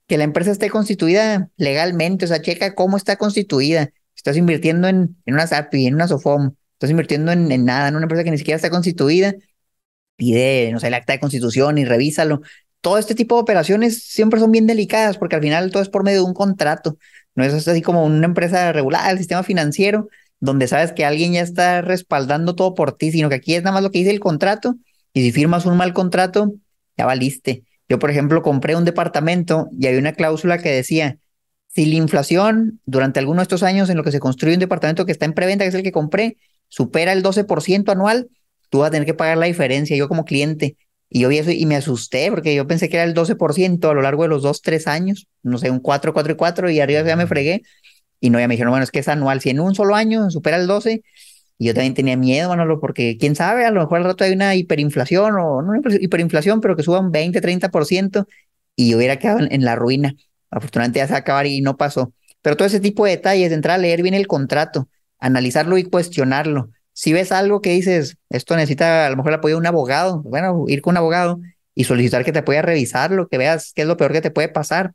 que 0.07 0.17
la 0.17 0.23
empresa 0.23 0.51
esté 0.51 0.69
constituida 0.69 1.49
legalmente, 1.57 2.25
o 2.25 2.27
sea, 2.27 2.41
checa 2.41 2.75
cómo 2.75 2.97
está 2.97 3.15
constituida. 3.17 3.89
Estás 4.15 4.37
invirtiendo 4.37 4.87
en, 4.87 5.17
en 5.25 5.33
una 5.33 5.47
SAPI, 5.47 5.87
en 5.87 5.95
una 5.95 6.07
SOFOM, 6.07 6.53
estás 6.73 6.89
invirtiendo 6.89 7.31
en, 7.31 7.51
en 7.51 7.65
nada, 7.65 7.87
en 7.87 7.95
una 7.95 8.05
empresa 8.05 8.23
que 8.23 8.31
ni 8.31 8.37
siquiera 8.37 8.55
está 8.55 8.69
constituida, 8.69 9.33
pide, 10.15 10.71
no 10.71 10.79
sé, 10.79 10.87
el 10.87 10.93
acta 10.93 11.13
de 11.13 11.19
constitución 11.19 11.77
y 11.77 11.85
revísalo. 11.85 12.41
Todo 12.81 12.97
este 12.97 13.15
tipo 13.15 13.35
de 13.35 13.41
operaciones 13.41 14.03
siempre 14.03 14.39
son 14.39 14.51
bien 14.51 14.67
delicadas 14.67 15.17
porque 15.17 15.35
al 15.35 15.41
final 15.41 15.71
todo 15.71 15.81
es 15.81 15.89
por 15.89 16.03
medio 16.03 16.19
de 16.19 16.25
un 16.25 16.33
contrato. 16.33 16.97
No 17.35 17.43
es 17.43 17.67
así 17.67 17.81
como 17.81 18.05
una 18.05 18.25
empresa 18.25 18.71
regulada 18.71 19.09
el 19.11 19.17
sistema 19.17 19.43
financiero, 19.43 20.09
donde 20.39 20.67
sabes 20.67 20.91
que 20.91 21.05
alguien 21.05 21.33
ya 21.33 21.41
está 21.41 21.81
respaldando 21.81 22.55
todo 22.55 22.73
por 22.73 22.97
ti, 22.97 23.11
sino 23.11 23.29
que 23.29 23.35
aquí 23.35 23.55
es 23.55 23.63
nada 23.63 23.73
más 23.73 23.83
lo 23.83 23.91
que 23.91 23.99
dice 23.99 24.11
el 24.11 24.19
contrato, 24.19 24.75
y 25.13 25.21
si 25.21 25.31
firmas 25.31 25.65
un 25.65 25.77
mal 25.77 25.93
contrato, 25.93 26.53
ya 26.97 27.05
valiste. 27.05 27.63
Yo, 27.87 27.99
por 27.99 28.11
ejemplo, 28.11 28.41
compré 28.41 28.75
un 28.75 28.85
departamento 28.85 29.69
y 29.71 29.87
había 29.87 29.99
una 29.99 30.13
cláusula 30.13 30.57
que 30.57 30.69
decía, 30.69 31.17
si 31.67 31.85
la 31.85 31.95
inflación 31.95 32.81
durante 32.85 33.19
alguno 33.19 33.39
de 33.39 33.43
estos 33.43 33.63
años 33.63 33.89
en 33.89 33.97
lo 33.97 34.03
que 34.03 34.11
se 34.11 34.19
construye 34.19 34.55
un 34.55 34.59
departamento 34.59 35.05
que 35.05 35.11
está 35.11 35.25
en 35.25 35.33
preventa, 35.33 35.63
que 35.63 35.69
es 35.69 35.75
el 35.75 35.83
que 35.83 35.91
compré, 35.91 36.37
supera 36.67 37.13
el 37.13 37.23
12% 37.23 37.91
anual, 37.91 38.29
tú 38.73 38.79
vas 38.79 38.87
a 38.87 38.91
tener 38.91 39.05
que 39.05 39.13
pagar 39.13 39.37
la 39.37 39.45
diferencia, 39.45 39.95
yo 39.95 40.07
como 40.07 40.25
cliente. 40.25 40.77
Y 41.07 41.19
yo 41.19 41.29
vi 41.29 41.37
eso 41.37 41.51
y 41.51 41.63
me 41.67 41.75
asusté 41.75 42.31
porque 42.31 42.55
yo 42.55 42.65
pensé 42.65 42.89
que 42.89 42.97
era 42.97 43.03
el 43.03 43.13
12% 43.13 43.87
a 43.87 43.93
lo 43.93 44.01
largo 44.01 44.23
de 44.23 44.29
los 44.29 44.41
dos, 44.41 44.63
tres 44.63 44.87
años, 44.87 45.27
no 45.43 45.59
sé, 45.59 45.69
un 45.69 45.79
4, 45.79 46.11
4 46.11 46.33
y 46.33 46.35
4 46.35 46.69
y 46.71 46.79
arriba 46.79 47.03
ya 47.03 47.15
me 47.15 47.27
fregué. 47.27 47.61
Y 48.19 48.31
no, 48.31 48.39
ya 48.39 48.47
me 48.47 48.55
dijeron, 48.55 48.71
bueno, 48.71 48.83
es 48.83 48.89
que 48.89 48.97
es 48.97 49.07
anual, 49.07 49.41
si 49.41 49.51
en 49.51 49.59
un 49.59 49.75
solo 49.75 49.93
año 49.93 50.31
supera 50.31 50.57
el 50.57 50.65
12, 50.65 51.03
y 51.59 51.65
yo 51.67 51.75
también 51.75 51.93
tenía 51.93 52.17
miedo, 52.17 52.49
Manolo, 52.49 52.79
porque 52.79 53.15
quién 53.19 53.35
sabe, 53.35 53.63
a 53.63 53.69
lo 53.69 53.81
mejor 53.81 53.99
al 53.99 54.05
rato 54.05 54.23
hay 54.23 54.31
una 54.31 54.55
hiperinflación 54.55 55.35
o 55.37 55.61
no 55.61 55.73
hiperinflación, 56.01 56.59
pero 56.59 56.75
que 56.75 56.81
suba 56.81 56.99
un 56.99 57.11
20, 57.11 57.41
30% 57.41 58.25
y 58.75 58.89
yo 58.89 58.97
hubiera 58.97 59.19
quedado 59.19 59.39
en, 59.47 59.63
la 59.63 59.75
ruina. 59.75 60.15
Afortunadamente 60.49 60.97
ya 60.97 61.05
se 61.05 61.13
va 61.13 61.17
a 61.17 61.19
acabar 61.19 61.45
y 61.45 61.61
no 61.61 61.77
pasó. 61.77 62.11
Pero 62.41 62.57
todo 62.57 62.65
ese 62.65 62.79
tipo 62.79 63.05
de 63.05 63.11
detalles, 63.11 63.51
entrar 63.51 63.75
a 63.75 63.81
leer 63.83 64.01
bien 64.01 64.15
el 64.15 64.25
contrato, 64.25 64.89
analizarlo 65.19 65.77
y 65.77 65.83
cuestionarlo 65.83 66.71
si 66.93 67.13
ves 67.13 67.31
algo 67.31 67.61
que 67.61 67.71
dices, 67.71 68.17
esto 68.29 68.55
necesita 68.55 69.07
a 69.07 69.09
lo 69.09 69.17
mejor 69.17 69.31
el 69.31 69.39
apoyo 69.39 69.55
de 69.55 69.59
un 69.59 69.67
abogado, 69.67 70.21
bueno, 70.21 70.65
ir 70.67 70.81
con 70.81 70.93
un 70.93 70.97
abogado 70.97 71.39
y 71.75 71.85
solicitar 71.85 72.23
que 72.23 72.31
te 72.31 72.43
pueda 72.43 72.61
revisarlo, 72.61 73.27
que 73.27 73.37
veas 73.37 73.73
qué 73.73 73.81
es 73.81 73.87
lo 73.87 73.97
peor 73.97 74.11
que 74.11 74.21
te 74.21 74.31
puede 74.31 74.49
pasar 74.49 74.93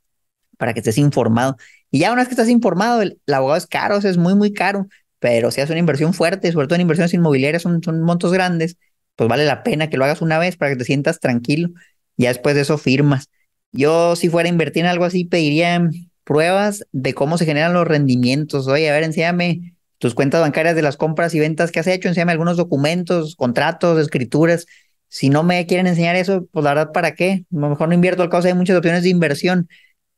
para 0.59 0.75
que 0.75 0.81
estés 0.81 0.99
informado. 0.99 1.57
Y 1.91 2.01
ya 2.01 2.13
una 2.13 2.23
vez 2.23 2.29
que 2.29 2.35
estás 2.35 2.49
informado, 2.49 3.03
el, 3.03 3.21
abogado 3.33 3.59
es 3.59 3.67
caro, 3.67 3.97
es 3.97 4.17
muy, 4.17 4.35
muy 4.35 4.53
caro, 4.53 4.87
pero 5.19 5.51
si 5.51 5.61
haces 5.61 5.71
una 5.71 5.81
inversión 5.81 6.15
fuerte, 6.15 6.53
sobre 6.53 6.67
todo 6.69 6.77
en 6.77 6.83
inversiones 6.83 7.15
inmobiliarias, 7.15 7.63
son, 7.63 7.83
son 7.83 8.01
montos 8.03 8.33
grandes, 8.33 8.77
pues 9.17 9.29
vale 9.29 9.45
la 9.45 9.63
pena 9.65 9.91
que 9.91 9.97
lo 9.97 10.05
hagas 10.05 10.23
una 10.23 10.39
vez 10.39 10.57
para 10.57 10.73
que 10.73 10.77
te 10.79 10.85
sientas 10.85 11.21
tranquilo. 11.21 11.71
Ya 12.17 12.29
después 12.29 12.55
de 12.55 12.63
eso 12.63 12.79
firmas. 12.79 13.29
Yo, 13.73 14.17
si 14.17 14.29
fuera 14.29 14.49
a 14.49 14.53
invertir 14.53 14.85
en 14.85 14.91
algo 14.91 15.05
así, 15.05 15.25
pediría 15.25 15.89
pruebas 16.25 16.87
de 16.93 17.15
cómo 17.15 17.39
se 17.39 17.45
generan 17.45 17.73
los 17.73 17.87
rendimientos. 17.87 18.69
Oye, 18.69 18.89
a 18.89 18.93
ver, 18.93 19.05
enséñame 19.05 19.75
tus 19.99 20.15
cuentas 20.15 20.41
bancarias 20.41 20.75
de 20.77 20.83
las 20.83 20.97
compras 20.97 21.35
y 21.35 21.41
ventas 21.41 21.73
que 21.73 21.81
has 21.81 21.87
hecho, 21.87 22.09
enséñame 22.09 22.33
algunos 22.33 22.57
documentos, 22.57 23.35
contratos, 23.37 23.99
escrituras. 24.01 24.67
Si 25.09 25.29
no 25.29 25.43
me 25.43 25.67
quieren 25.67 25.87
enseñar 25.87 26.17
eso, 26.17 26.47
pues 26.53 26.65
la 26.65 26.75
verdad, 26.75 26.93
¿para 26.93 27.15
qué? 27.15 27.45
A 27.53 27.57
lo 27.59 27.71
mejor 27.71 27.89
no 27.89 27.95
invierto 27.95 28.23
al 28.23 28.29
causa 28.29 28.49
hay 28.49 28.55
muchas 28.55 28.77
opciones 28.77 29.03
de 29.03 29.09
inversión, 29.09 29.69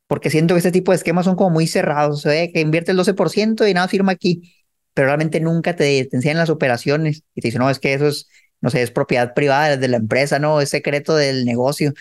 porque 0.07 0.29
siento 0.29 0.53
que 0.53 0.59
este 0.59 0.71
tipo 0.71 0.91
de 0.91 0.97
esquemas 0.97 1.25
son 1.25 1.35
como 1.35 1.49
muy 1.49 1.67
cerrados, 1.67 2.25
¿eh? 2.25 2.51
que 2.53 2.59
invierte 2.61 2.91
el 2.91 2.97
12% 2.97 3.67
y 3.67 3.73
nada, 3.73 3.87
firma 3.87 4.11
aquí, 4.11 4.53
pero 4.93 5.07
realmente 5.07 5.39
nunca 5.39 5.75
te, 5.75 6.05
te 6.05 6.15
enseñan 6.15 6.37
las 6.37 6.49
operaciones 6.49 7.23
y 7.33 7.41
te 7.41 7.47
dicen, 7.47 7.59
no, 7.59 7.69
es 7.69 7.79
que 7.79 7.93
eso 7.93 8.07
es, 8.07 8.27
no 8.59 8.69
sé, 8.69 8.81
es 8.83 8.91
propiedad 8.91 9.33
privada 9.33 9.77
de 9.77 9.87
la 9.87 9.97
empresa, 9.97 10.37
no, 10.37 10.61
es 10.61 10.69
secreto 10.69 11.15
del 11.15 11.45
negocio. 11.45 11.93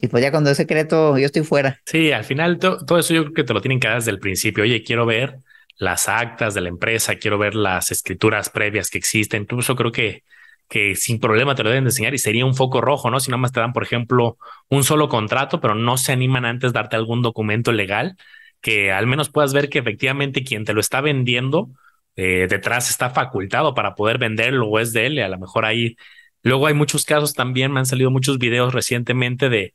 Y 0.00 0.08
pues 0.08 0.22
ya 0.22 0.30
cuando 0.30 0.50
es 0.50 0.56
secreto, 0.56 1.16
yo 1.16 1.24
estoy 1.24 1.44
fuera. 1.44 1.80
Sí, 1.86 2.12
al 2.12 2.24
final 2.24 2.58
todo 2.58 2.98
eso 2.98 3.14
yo 3.14 3.22
creo 3.22 3.34
que 3.34 3.44
te 3.44 3.54
lo 3.54 3.60
tienen 3.62 3.80
que 3.80 3.88
dar 3.88 3.98
desde 3.98 4.10
el 4.10 4.18
principio. 4.18 4.64
Oye, 4.64 4.82
quiero 4.82 5.06
ver 5.06 5.38
las 5.76 6.08
actas 6.08 6.54
de 6.54 6.60
la 6.62 6.68
empresa, 6.68 7.16
quiero 7.16 7.38
ver 7.38 7.54
las 7.54 7.90
escrituras 7.90 8.50
previas 8.50 8.90
que 8.90 8.98
existen. 8.98 9.42
Incluso 9.42 9.76
creo 9.76 9.92
que, 9.92 10.22
que 10.68 10.96
sin 10.96 11.20
problema 11.20 11.54
te 11.54 11.62
lo 11.62 11.70
deben 11.70 11.84
enseñar 11.84 12.14
y 12.14 12.18
sería 12.18 12.46
un 12.46 12.54
foco 12.54 12.80
rojo, 12.80 13.10
¿no? 13.10 13.20
Si 13.20 13.30
nada 13.30 13.38
más 13.40 13.52
te 13.52 13.60
dan, 13.60 13.72
por 13.72 13.82
ejemplo, 13.82 14.38
un 14.68 14.84
solo 14.84 15.08
contrato, 15.08 15.60
pero 15.60 15.74
no 15.74 15.96
se 15.96 16.12
animan 16.12 16.44
antes 16.44 16.72
de 16.72 16.78
darte 16.78 16.96
algún 16.96 17.22
documento 17.22 17.72
legal 17.72 18.16
que 18.60 18.92
al 18.92 19.06
menos 19.06 19.28
puedas 19.30 19.52
ver 19.52 19.68
que 19.68 19.78
efectivamente 19.78 20.42
quien 20.42 20.64
te 20.64 20.72
lo 20.72 20.80
está 20.80 21.02
vendiendo 21.02 21.68
eh, 22.16 22.46
detrás 22.48 22.90
está 22.90 23.10
facultado 23.10 23.74
para 23.74 23.94
poder 23.94 24.18
venderlo 24.18 24.68
o 24.68 24.78
es 24.78 24.92
de 24.92 25.06
él. 25.06 25.18
A 25.20 25.28
lo 25.28 25.38
mejor 25.38 25.64
ahí, 25.64 25.96
luego 26.42 26.66
hay 26.66 26.74
muchos 26.74 27.04
casos 27.04 27.34
también, 27.34 27.72
me 27.72 27.80
han 27.80 27.86
salido 27.86 28.10
muchos 28.10 28.38
videos 28.38 28.72
recientemente 28.72 29.48
de 29.48 29.74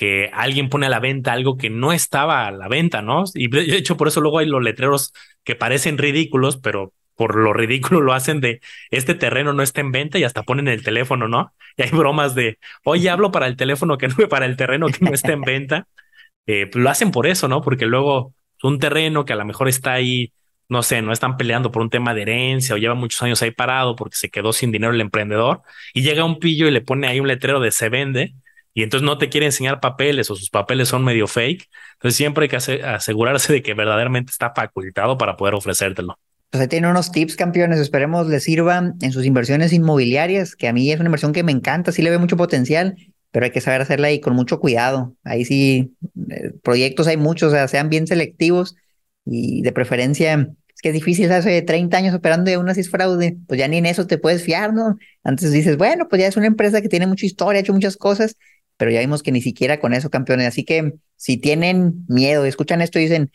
que 0.00 0.30
alguien 0.32 0.70
pone 0.70 0.86
a 0.86 0.88
la 0.88 0.98
venta 0.98 1.34
algo 1.34 1.58
que 1.58 1.68
no 1.68 1.92
estaba 1.92 2.46
a 2.46 2.50
la 2.50 2.68
venta, 2.68 3.02
¿no? 3.02 3.24
Y 3.34 3.48
de 3.48 3.76
hecho 3.76 3.98
por 3.98 4.08
eso 4.08 4.22
luego 4.22 4.38
hay 4.38 4.46
los 4.46 4.62
letreros 4.62 5.12
que 5.44 5.56
parecen 5.56 5.98
ridículos, 5.98 6.56
pero 6.56 6.94
por 7.16 7.36
lo 7.36 7.52
ridículo 7.52 8.00
lo 8.00 8.14
hacen 8.14 8.40
de 8.40 8.62
este 8.90 9.14
terreno 9.14 9.52
no 9.52 9.62
está 9.62 9.82
en 9.82 9.92
venta 9.92 10.18
y 10.18 10.24
hasta 10.24 10.42
ponen 10.42 10.68
el 10.68 10.82
teléfono, 10.82 11.28
¿no? 11.28 11.52
Y 11.76 11.82
hay 11.82 11.90
bromas 11.90 12.34
de, 12.34 12.58
oye, 12.82 13.10
hablo 13.10 13.30
para 13.30 13.46
el 13.46 13.56
teléfono 13.56 13.98
que 13.98 14.08
no 14.08 14.14
para 14.30 14.46
el 14.46 14.56
terreno 14.56 14.86
que 14.86 15.04
no 15.04 15.12
está 15.12 15.32
en 15.32 15.42
venta. 15.42 15.86
Eh, 16.46 16.66
pues 16.72 16.82
lo 16.82 16.88
hacen 16.88 17.10
por 17.10 17.26
eso, 17.26 17.46
¿no? 17.46 17.60
Porque 17.60 17.84
luego 17.84 18.32
un 18.62 18.78
terreno 18.78 19.26
que 19.26 19.34
a 19.34 19.36
lo 19.36 19.44
mejor 19.44 19.68
está 19.68 19.92
ahí, 19.92 20.32
no 20.70 20.82
sé, 20.82 21.02
no 21.02 21.12
están 21.12 21.36
peleando 21.36 21.70
por 21.70 21.82
un 21.82 21.90
tema 21.90 22.14
de 22.14 22.22
herencia 22.22 22.74
o 22.74 22.78
lleva 22.78 22.94
muchos 22.94 23.22
años 23.22 23.42
ahí 23.42 23.50
parado 23.50 23.96
porque 23.96 24.16
se 24.16 24.30
quedó 24.30 24.54
sin 24.54 24.72
dinero 24.72 24.94
el 24.94 25.00
emprendedor 25.02 25.60
y 25.92 26.00
llega 26.00 26.24
un 26.24 26.38
pillo 26.38 26.68
y 26.68 26.70
le 26.70 26.80
pone 26.80 27.06
ahí 27.06 27.20
un 27.20 27.28
letrero 27.28 27.60
de 27.60 27.70
se 27.70 27.90
vende 27.90 28.34
y 28.72 28.82
entonces 28.82 29.04
no 29.04 29.18
te 29.18 29.28
quiere 29.28 29.46
enseñar 29.46 29.80
papeles 29.80 30.30
o 30.30 30.36
sus 30.36 30.50
papeles 30.50 30.88
son 30.88 31.04
medio 31.04 31.26
fake. 31.26 31.68
Entonces 31.94 32.16
siempre 32.16 32.44
hay 32.44 32.48
que 32.48 32.56
asegurarse 32.56 33.52
de 33.52 33.62
que 33.62 33.74
verdaderamente 33.74 34.30
está 34.30 34.52
facultado 34.54 35.18
para 35.18 35.36
poder 35.36 35.54
ofrecértelo. 35.54 36.16
Ahí 36.52 36.66
tiene 36.66 36.90
unos 36.90 37.12
tips, 37.12 37.36
campeones. 37.36 37.78
Esperemos 37.78 38.26
les 38.26 38.42
sirvan 38.42 38.94
en 39.00 39.12
sus 39.12 39.24
inversiones 39.24 39.72
inmobiliarias, 39.72 40.56
que 40.56 40.68
a 40.68 40.72
mí 40.72 40.90
es 40.90 40.98
una 40.98 41.08
inversión 41.08 41.32
que 41.32 41.42
me 41.42 41.52
encanta, 41.52 41.92
sí 41.92 42.02
le 42.02 42.10
veo 42.10 42.18
mucho 42.18 42.36
potencial, 42.36 42.96
pero 43.30 43.44
hay 43.44 43.52
que 43.52 43.60
saber 43.60 43.80
hacerla 43.80 44.08
ahí 44.08 44.20
con 44.20 44.34
mucho 44.34 44.58
cuidado. 44.58 45.14
Ahí 45.22 45.44
sí, 45.44 45.94
eh, 46.30 46.52
proyectos 46.62 47.06
hay 47.06 47.16
muchos, 47.16 47.52
o 47.52 47.56
sea, 47.56 47.68
sean 47.68 47.88
bien 47.88 48.06
selectivos 48.06 48.76
y 49.24 49.62
de 49.62 49.72
preferencia, 49.72 50.50
es 50.74 50.80
que 50.82 50.88
es 50.88 50.94
difícil, 50.94 51.30
hace 51.30 51.62
30 51.62 51.96
años 51.96 52.14
operando 52.14 52.50
de 52.50 52.56
una 52.56 52.74
si 52.74 52.80
es 52.80 52.90
fraude, 52.90 53.36
pues 53.46 53.60
ya 53.60 53.68
ni 53.68 53.76
en 53.76 53.86
eso 53.86 54.06
te 54.06 54.18
puedes 54.18 54.42
fiar, 54.42 54.72
¿no? 54.72 54.96
Antes 55.22 55.52
dices, 55.52 55.76
bueno, 55.76 56.08
pues 56.08 56.20
ya 56.20 56.26
es 56.26 56.36
una 56.36 56.46
empresa 56.46 56.80
que 56.82 56.88
tiene 56.88 57.06
mucha 57.06 57.26
historia, 57.26 57.58
ha 57.58 57.62
hecho 57.62 57.72
muchas 57.74 57.96
cosas, 57.96 58.36
pero 58.80 58.90
ya 58.92 59.00
vimos 59.00 59.22
que 59.22 59.30
ni 59.30 59.42
siquiera 59.42 59.78
con 59.78 59.92
eso, 59.92 60.08
campeones. 60.08 60.48
Así 60.48 60.64
que 60.64 60.94
si 61.16 61.36
tienen 61.36 62.06
miedo, 62.08 62.46
escuchan 62.46 62.80
esto 62.80 62.98
dicen, 62.98 63.30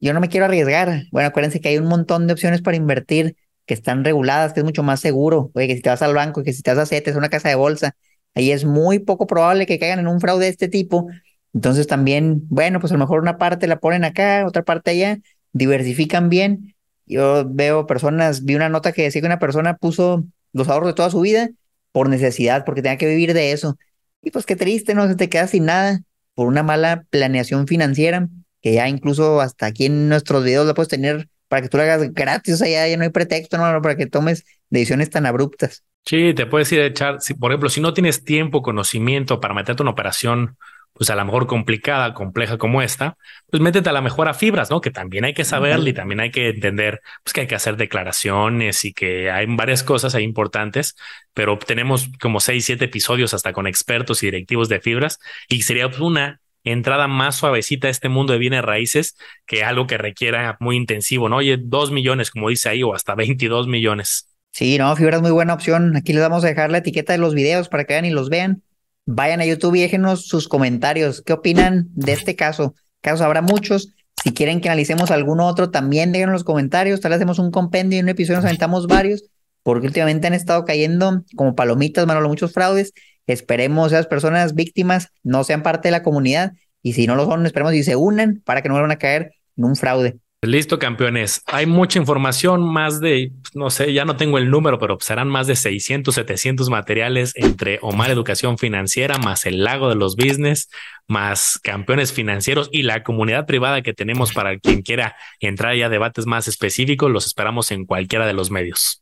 yo 0.00 0.12
no 0.12 0.20
me 0.20 0.28
quiero 0.28 0.44
arriesgar, 0.44 1.04
bueno, 1.10 1.28
acuérdense 1.28 1.62
que 1.62 1.70
hay 1.70 1.78
un 1.78 1.86
montón 1.86 2.26
de 2.26 2.34
opciones 2.34 2.60
para 2.60 2.76
invertir 2.76 3.34
que 3.64 3.72
están 3.72 4.04
reguladas, 4.04 4.52
que 4.52 4.60
es 4.60 4.64
mucho 4.64 4.82
más 4.82 5.00
seguro. 5.00 5.50
Oye, 5.54 5.66
que 5.66 5.76
si 5.76 5.80
te 5.80 5.88
vas 5.88 6.02
al 6.02 6.12
banco, 6.12 6.42
que 6.42 6.52
si 6.52 6.60
te 6.60 6.74
vas 6.74 6.78
a 6.78 6.84
CETES, 6.84 7.16
una 7.16 7.30
casa 7.30 7.48
de 7.48 7.54
bolsa, 7.54 7.96
ahí 8.34 8.50
es 8.50 8.66
muy 8.66 8.98
poco 8.98 9.26
probable 9.26 9.64
que 9.64 9.78
caigan 9.78 9.98
en 9.98 10.08
un 10.08 10.20
fraude 10.20 10.44
de 10.44 10.50
este 10.50 10.68
tipo. 10.68 11.08
Entonces 11.54 11.86
también, 11.86 12.42
bueno, 12.50 12.78
pues 12.78 12.92
a 12.92 12.96
lo 12.96 12.98
mejor 12.98 13.22
una 13.22 13.38
parte 13.38 13.66
la 13.68 13.80
ponen 13.80 14.04
acá, 14.04 14.44
otra 14.46 14.62
parte 14.62 14.90
allá, 14.90 15.20
diversifican 15.52 16.28
bien. 16.28 16.74
Yo 17.06 17.48
veo 17.48 17.86
personas, 17.86 18.44
vi 18.44 18.56
una 18.56 18.68
nota 18.68 18.92
que 18.92 19.04
decía 19.04 19.22
que 19.22 19.26
una 19.26 19.38
persona 19.38 19.78
puso 19.78 20.26
los 20.52 20.68
ahorros 20.68 20.88
de 20.88 20.94
toda 20.94 21.08
su 21.08 21.20
vida 21.22 21.48
por 21.92 22.10
necesidad, 22.10 22.66
porque 22.66 22.82
tenía 22.82 22.98
que 22.98 23.08
vivir 23.08 23.32
de 23.32 23.52
eso. 23.52 23.78
Y 24.22 24.30
pues 24.30 24.46
qué 24.46 24.56
triste, 24.56 24.94
¿no? 24.94 25.08
Se 25.08 25.16
te 25.16 25.28
queda 25.28 25.46
sin 25.46 25.66
nada 25.66 26.00
por 26.34 26.46
una 26.46 26.62
mala 26.62 27.04
planeación 27.10 27.66
financiera, 27.66 28.28
que 28.60 28.74
ya 28.74 28.88
incluso 28.88 29.40
hasta 29.40 29.66
aquí 29.66 29.86
en 29.86 30.08
nuestros 30.08 30.44
videos 30.44 30.66
la 30.66 30.74
puedes 30.74 30.88
tener 30.88 31.28
para 31.48 31.62
que 31.62 31.68
tú 31.68 31.76
lo 31.76 31.82
hagas 31.82 32.14
gratis, 32.14 32.54
o 32.54 32.56
sea, 32.56 32.88
ya, 32.88 32.96
no 32.96 33.02
hay 33.02 33.10
pretexto. 33.10 33.58
Para 33.58 33.96
que 33.96 34.06
tomes 34.06 34.44
decisiones 34.70 35.10
tan 35.10 35.26
abruptas. 35.26 35.84
Sí, 36.06 36.32
te 36.34 36.46
puedes 36.46 36.72
ir 36.72 36.80
a 36.80 36.86
echar, 36.86 37.20
si, 37.20 37.34
por 37.34 37.52
ejemplo, 37.52 37.68
si 37.68 37.80
no 37.80 37.92
tienes 37.92 38.24
tiempo, 38.24 38.62
conocimiento 38.62 39.38
para 39.38 39.54
meterte 39.54 39.82
una 39.82 39.92
operación 39.92 40.56
pues 40.92 41.10
a 41.10 41.16
lo 41.16 41.24
mejor 41.24 41.46
complicada, 41.46 42.14
compleja 42.14 42.58
como 42.58 42.82
esta, 42.82 43.16
pues 43.50 43.62
métete 43.62 43.88
a 43.88 43.92
la 43.92 44.00
mejor 44.00 44.28
a 44.28 44.34
fibras, 44.34 44.70
¿no? 44.70 44.80
Que 44.80 44.90
también 44.90 45.24
hay 45.24 45.34
que 45.34 45.44
saberle 45.44 45.90
y 45.90 45.92
también 45.92 46.20
hay 46.20 46.30
que 46.30 46.50
entender 46.50 47.00
pues 47.24 47.32
que 47.32 47.42
hay 47.42 47.46
que 47.46 47.54
hacer 47.54 47.76
declaraciones 47.76 48.84
y 48.84 48.92
que 48.92 49.30
hay 49.30 49.46
varias 49.48 49.82
cosas 49.82 50.14
ahí 50.14 50.24
importantes, 50.24 50.96
pero 51.34 51.58
tenemos 51.58 52.08
como 52.20 52.40
seis, 52.40 52.64
siete 52.64 52.84
episodios 52.86 53.34
hasta 53.34 53.52
con 53.52 53.66
expertos 53.66 54.22
y 54.22 54.26
directivos 54.26 54.68
de 54.68 54.80
fibras 54.80 55.18
y 55.48 55.62
sería 55.62 55.88
una 56.00 56.40
entrada 56.64 57.08
más 57.08 57.36
suavecita 57.36 57.88
a 57.88 57.90
este 57.90 58.08
mundo 58.08 58.32
de 58.32 58.38
bienes 58.38 58.62
raíces 58.62 59.16
que 59.46 59.64
algo 59.64 59.86
que 59.86 59.98
requiera 59.98 60.56
muy 60.60 60.76
intensivo, 60.76 61.28
¿no? 61.28 61.36
Oye, 61.36 61.58
dos 61.60 61.90
millones, 61.90 62.30
como 62.30 62.48
dice 62.48 62.68
ahí, 62.68 62.82
o 62.82 62.94
hasta 62.94 63.14
22 63.14 63.66
millones. 63.66 64.28
Sí, 64.52 64.76
no, 64.78 64.94
Fibra 64.94 65.16
es 65.16 65.22
muy 65.22 65.30
buena 65.30 65.54
opción. 65.54 65.96
Aquí 65.96 66.12
les 66.12 66.22
vamos 66.22 66.44
a 66.44 66.48
dejar 66.48 66.70
la 66.70 66.78
etiqueta 66.78 67.12
de 67.14 67.18
los 67.18 67.34
videos 67.34 67.68
para 67.68 67.84
que 67.84 67.94
vean 67.94 68.04
y 68.04 68.10
los 68.10 68.28
vean. 68.28 68.62
Vayan 69.04 69.40
a 69.40 69.44
YouTube 69.44 69.74
y 69.74 69.80
déjenos 69.80 70.26
sus 70.26 70.48
comentarios. 70.48 71.22
¿Qué 71.22 71.32
opinan 71.32 71.88
de 71.94 72.12
este 72.12 72.36
caso? 72.36 72.74
Casos 73.00 73.22
habrá 73.22 73.42
muchos. 73.42 73.88
Si 74.22 74.32
quieren 74.32 74.60
que 74.60 74.68
analicemos 74.68 75.10
alguno 75.10 75.46
otro, 75.46 75.70
también 75.70 76.12
déjenos 76.12 76.34
los 76.34 76.44
comentarios. 76.44 77.00
Tal 77.00 77.10
vez 77.10 77.16
hacemos 77.16 77.40
un 77.40 77.50
compendio 77.50 77.98
y 77.98 78.02
un 78.02 78.08
episodio 78.08 78.38
nos 78.38 78.44
aventamos 78.44 78.86
varios, 78.86 79.24
porque 79.64 79.88
últimamente 79.88 80.28
han 80.28 80.34
estado 80.34 80.64
cayendo 80.64 81.24
como 81.34 81.56
palomitas, 81.56 82.06
Manolo, 82.06 82.28
muchos 82.28 82.52
fraudes. 82.52 82.92
Esperemos 83.26 83.92
esas 83.92 84.06
personas 84.06 84.54
víctimas 84.54 85.08
no 85.22 85.42
sean 85.42 85.62
parte 85.62 85.88
de 85.88 85.92
la 85.92 86.02
comunidad 86.02 86.52
y 86.82 86.92
si 86.92 87.06
no 87.06 87.16
lo 87.16 87.26
son, 87.26 87.44
esperemos 87.46 87.74
y 87.74 87.82
se 87.82 87.96
unan 87.96 88.42
para 88.44 88.62
que 88.62 88.68
no 88.68 88.74
vuelvan 88.74 88.92
a 88.92 88.98
caer 88.98 89.32
en 89.56 89.64
un 89.64 89.76
fraude. 89.76 90.18
Listo, 90.44 90.80
campeones. 90.80 91.40
Hay 91.46 91.66
mucha 91.66 92.00
información, 92.00 92.64
más 92.64 93.00
de, 93.00 93.30
no 93.54 93.70
sé, 93.70 93.92
ya 93.92 94.04
no 94.04 94.16
tengo 94.16 94.38
el 94.38 94.50
número, 94.50 94.80
pero 94.80 94.98
serán 94.98 95.28
más 95.28 95.46
de 95.46 95.54
600, 95.54 96.12
700 96.12 96.68
materiales 96.68 97.32
entre 97.36 97.78
Omar 97.80 98.10
Educación 98.10 98.58
Financiera, 98.58 99.18
más 99.18 99.46
el 99.46 99.62
Lago 99.62 99.88
de 99.88 99.94
los 99.94 100.16
Business, 100.16 100.68
más 101.06 101.60
campeones 101.62 102.12
financieros 102.12 102.68
y 102.72 102.82
la 102.82 103.04
comunidad 103.04 103.46
privada 103.46 103.82
que 103.82 103.94
tenemos 103.94 104.32
para 104.32 104.58
quien 104.58 104.82
quiera 104.82 105.14
entrar 105.38 105.76
ya 105.76 105.86
a 105.86 105.90
debates 105.90 106.26
más 106.26 106.48
específicos. 106.48 107.08
Los 107.08 107.24
esperamos 107.26 107.70
en 107.70 107.86
cualquiera 107.86 108.26
de 108.26 108.32
los 108.32 108.50
medios. 108.50 109.00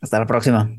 Hasta 0.00 0.20
la 0.20 0.26
próxima. 0.26 0.70